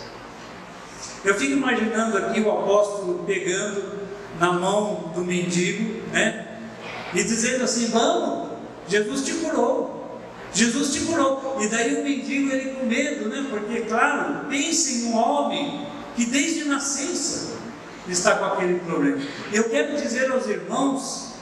Eu 1.25 1.35
fico 1.35 1.53
imaginando 1.53 2.17
aqui 2.17 2.41
o 2.41 2.51
apóstolo 2.51 3.25
pegando 3.27 3.99
na 4.39 4.53
mão 4.53 5.13
do 5.15 5.23
mendigo, 5.23 6.03
né? 6.13 6.59
E 7.13 7.23
dizendo 7.23 7.65
assim: 7.65 7.87
Vamos, 7.87 8.51
Jesus 8.89 9.25
te 9.25 9.35
curou, 9.35 10.21
Jesus 10.53 10.93
te 10.93 11.01
curou. 11.01 11.59
E 11.61 11.69
daí 11.69 12.01
o 12.01 12.05
mendigo 12.05 12.53
ele 12.53 12.71
com 12.71 12.87
medo, 12.87 13.29
né? 13.29 13.47
Porque, 13.51 13.81
claro, 13.83 14.49
pense 14.49 15.03
em 15.03 15.05
um 15.07 15.17
homem 15.17 15.87
que 16.15 16.25
desde 16.27 16.65
nascença 16.65 17.59
está 18.13 18.37
com 18.37 18.45
aquele 18.47 18.81
problema. 18.81 19.23
Eu 19.53 19.65
quero 19.71 19.97
dizer 19.97 20.31
aos 20.31 20.47
irmãos 20.47 21.35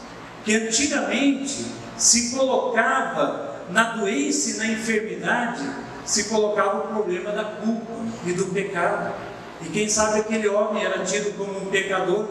que 0.44 0.54
antigamente 0.54 1.66
se 1.96 2.36
colocava 2.36 3.56
na 3.70 3.96
doença 3.96 4.50
e 4.50 4.54
na 4.58 4.66
enfermidade, 4.68 5.68
se 6.04 6.24
colocava 6.24 6.78
o 6.78 6.88
problema 6.88 7.32
da 7.32 7.44
culpa 7.44 7.92
e 8.24 8.32
do 8.32 8.46
pecado. 8.46 9.14
E 9.62 9.68
quem 9.68 9.88
sabe 9.88 10.20
aquele 10.20 10.48
homem 10.48 10.84
era 10.84 11.04
tido 11.04 11.36
como 11.36 11.58
um 11.58 11.66
pecador, 11.66 12.28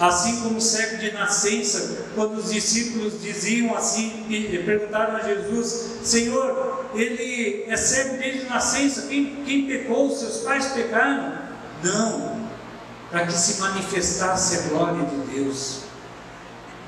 assim 0.00 0.40
como 0.40 0.56
o 0.56 0.60
cego 0.60 0.96
de 0.96 1.12
nascença, 1.12 2.06
quando 2.14 2.38
os 2.38 2.52
discípulos 2.52 3.22
diziam 3.22 3.76
assim, 3.76 4.26
e 4.28 4.58
perguntaram 4.64 5.16
a 5.16 5.20
Jesus: 5.20 5.98
Senhor, 6.02 6.86
ele 6.94 7.64
é 7.68 7.76
cego 7.76 8.16
desde 8.16 8.46
nascença, 8.46 9.06
quem, 9.06 9.36
quem 9.44 9.66
pecou? 9.66 10.10
Seus 10.10 10.38
pais 10.38 10.66
pecaram? 10.68 11.38
Não, 11.84 12.41
para 13.12 13.26
que 13.26 13.32
se 13.32 13.60
manifestasse 13.60 14.56
a 14.56 14.68
glória 14.70 15.04
de 15.04 15.16
Deus. 15.34 15.82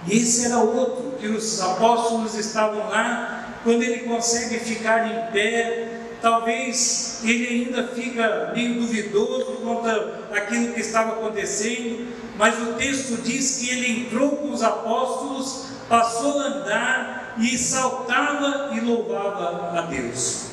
E 0.06 0.16
esse 0.16 0.46
era 0.46 0.58
outro, 0.58 1.18
que 1.20 1.28
os 1.28 1.60
apóstolos 1.60 2.34
estavam 2.34 2.88
lá, 2.88 3.58
quando 3.62 3.82
ele 3.82 4.08
consegue 4.08 4.58
ficar 4.58 5.06
em 5.06 5.32
pé, 5.32 6.00
talvez 6.22 7.20
ele 7.22 7.66
ainda 7.66 7.88
fica 7.88 8.52
meio 8.54 8.80
duvidoso 8.80 9.58
quanto 9.62 9.88
aquilo 10.34 10.72
que 10.72 10.80
estava 10.80 11.12
acontecendo, 11.12 12.08
mas 12.38 12.58
o 12.58 12.72
texto 12.72 13.22
diz 13.22 13.58
que 13.58 13.68
ele 13.68 14.06
entrou 14.06 14.30
com 14.30 14.50
os 14.50 14.62
apóstolos, 14.62 15.66
passou 15.88 16.40
a 16.40 16.44
andar 16.44 17.34
e 17.38 17.56
saltava 17.58 18.70
e 18.74 18.80
louvava 18.80 19.78
a 19.78 19.82
Deus. 19.82 20.46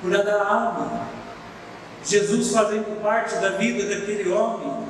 Cura 0.00 0.22
da 0.22 0.46
alma. 0.46 1.15
Jesus 2.06 2.52
fazendo 2.52 3.02
parte 3.02 3.34
da 3.36 3.50
vida 3.50 3.84
daquele 3.84 4.30
homem, 4.30 4.86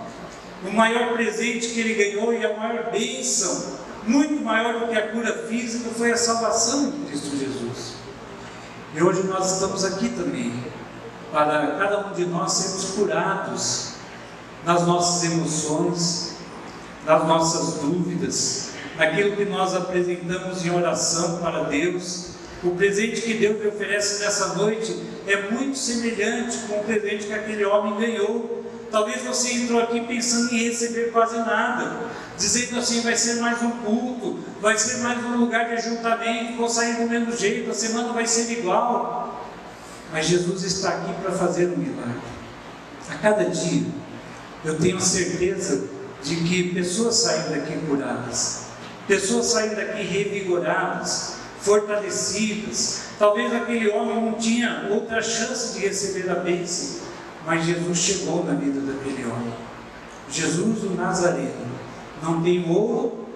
o 0.64 0.70
maior 0.70 1.14
presente 1.14 1.68
que 1.68 1.80
ele 1.80 1.94
ganhou 1.94 2.32
e 2.34 2.44
a 2.44 2.56
maior 2.56 2.90
bênção, 2.90 3.78
muito 4.06 4.44
maior 4.44 4.80
do 4.80 4.88
que 4.88 4.98
a 4.98 5.08
cura 5.08 5.46
física, 5.48 5.88
foi 5.96 6.12
a 6.12 6.16
salvação 6.16 6.90
de 6.90 7.06
Cristo 7.06 7.36
Jesus. 7.36 7.94
E 8.94 9.02
hoje 9.02 9.22
nós 9.24 9.52
estamos 9.52 9.84
aqui 9.84 10.10
também, 10.10 10.52
para 11.32 11.76
cada 11.78 12.06
um 12.06 12.12
de 12.12 12.26
nós 12.26 12.52
sermos 12.52 12.90
curados 12.92 13.92
nas 14.64 14.86
nossas 14.86 15.32
emoções, 15.32 16.36
nas 17.04 17.26
nossas 17.26 17.80
dúvidas, 17.80 18.70
naquilo 18.96 19.36
que 19.36 19.44
nós 19.44 19.74
apresentamos 19.74 20.64
em 20.64 20.70
oração 20.70 21.38
para 21.38 21.64
Deus. 21.64 22.35
O 22.66 22.74
presente 22.74 23.20
que 23.22 23.34
Deus 23.34 23.60
lhe 23.60 23.68
oferece 23.68 24.24
nessa 24.24 24.54
noite 24.54 25.00
é 25.24 25.50
muito 25.52 25.78
semelhante 25.78 26.58
com 26.66 26.80
o 26.80 26.84
presente 26.84 27.26
que 27.26 27.32
aquele 27.32 27.64
homem 27.64 27.96
ganhou. 27.96 28.64
Talvez 28.90 29.22
você 29.22 29.52
entrou 29.52 29.80
aqui 29.80 30.00
pensando 30.00 30.52
em 30.52 30.64
receber 30.64 31.12
quase 31.12 31.36
nada, 31.36 32.08
dizendo 32.36 32.80
assim: 32.80 33.02
vai 33.02 33.16
ser 33.16 33.40
mais 33.40 33.62
um 33.62 33.70
culto, 33.70 34.40
vai 34.60 34.76
ser 34.76 34.98
mais 34.98 35.24
um 35.24 35.36
lugar 35.36 35.66
de 35.68 35.74
ajuntamento, 35.74 36.56
vou 36.56 36.68
sair 36.68 36.96
do 36.96 37.08
mesmo 37.08 37.36
jeito, 37.36 37.70
a 37.70 37.74
semana 37.74 38.12
vai 38.12 38.26
ser 38.26 38.50
igual. 38.58 39.46
Mas 40.12 40.26
Jesus 40.26 40.64
está 40.64 40.88
aqui 40.88 41.12
para 41.22 41.32
fazer 41.32 41.66
um 41.66 41.76
milagre. 41.76 42.20
A 43.08 43.14
cada 43.14 43.44
dia, 43.44 43.86
eu 44.64 44.76
tenho 44.76 45.00
certeza 45.00 45.88
de 46.22 46.36
que 46.36 46.74
pessoas 46.74 47.14
saem 47.14 47.50
daqui 47.50 47.76
curadas, 47.86 48.66
pessoas 49.06 49.46
saem 49.46 49.74
daqui 49.74 50.02
revigoradas, 50.02 51.35
fortalecidas. 51.60 53.06
Talvez 53.18 53.52
aquele 53.54 53.88
homem 53.90 54.24
não 54.24 54.32
tinha 54.34 54.88
outra 54.90 55.22
chance 55.22 55.78
de 55.78 55.86
receber 55.86 56.30
a 56.30 56.36
bênção, 56.36 57.06
mas 57.44 57.64
Jesus 57.64 57.98
chegou 57.98 58.44
na 58.44 58.54
vida 58.54 58.80
daquele 58.80 59.24
homem. 59.24 59.52
Jesus 60.28 60.82
o 60.82 60.90
Nazareno 60.90 61.66
não 62.22 62.42
tem 62.42 62.68
ouro, 62.68 63.26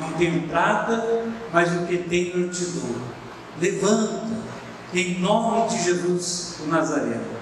não 0.00 0.12
tem 0.12 0.40
prata, 0.48 1.24
mas 1.52 1.72
o 1.74 1.86
que 1.86 1.98
tem 1.98 2.32
eu 2.34 2.50
te 2.50 2.64
dou. 2.64 2.96
Levanta, 3.60 4.26
em 4.92 5.20
nome 5.20 5.68
de 5.68 5.82
Jesus 5.82 6.56
o 6.60 6.66
Nazareno. 6.66 7.39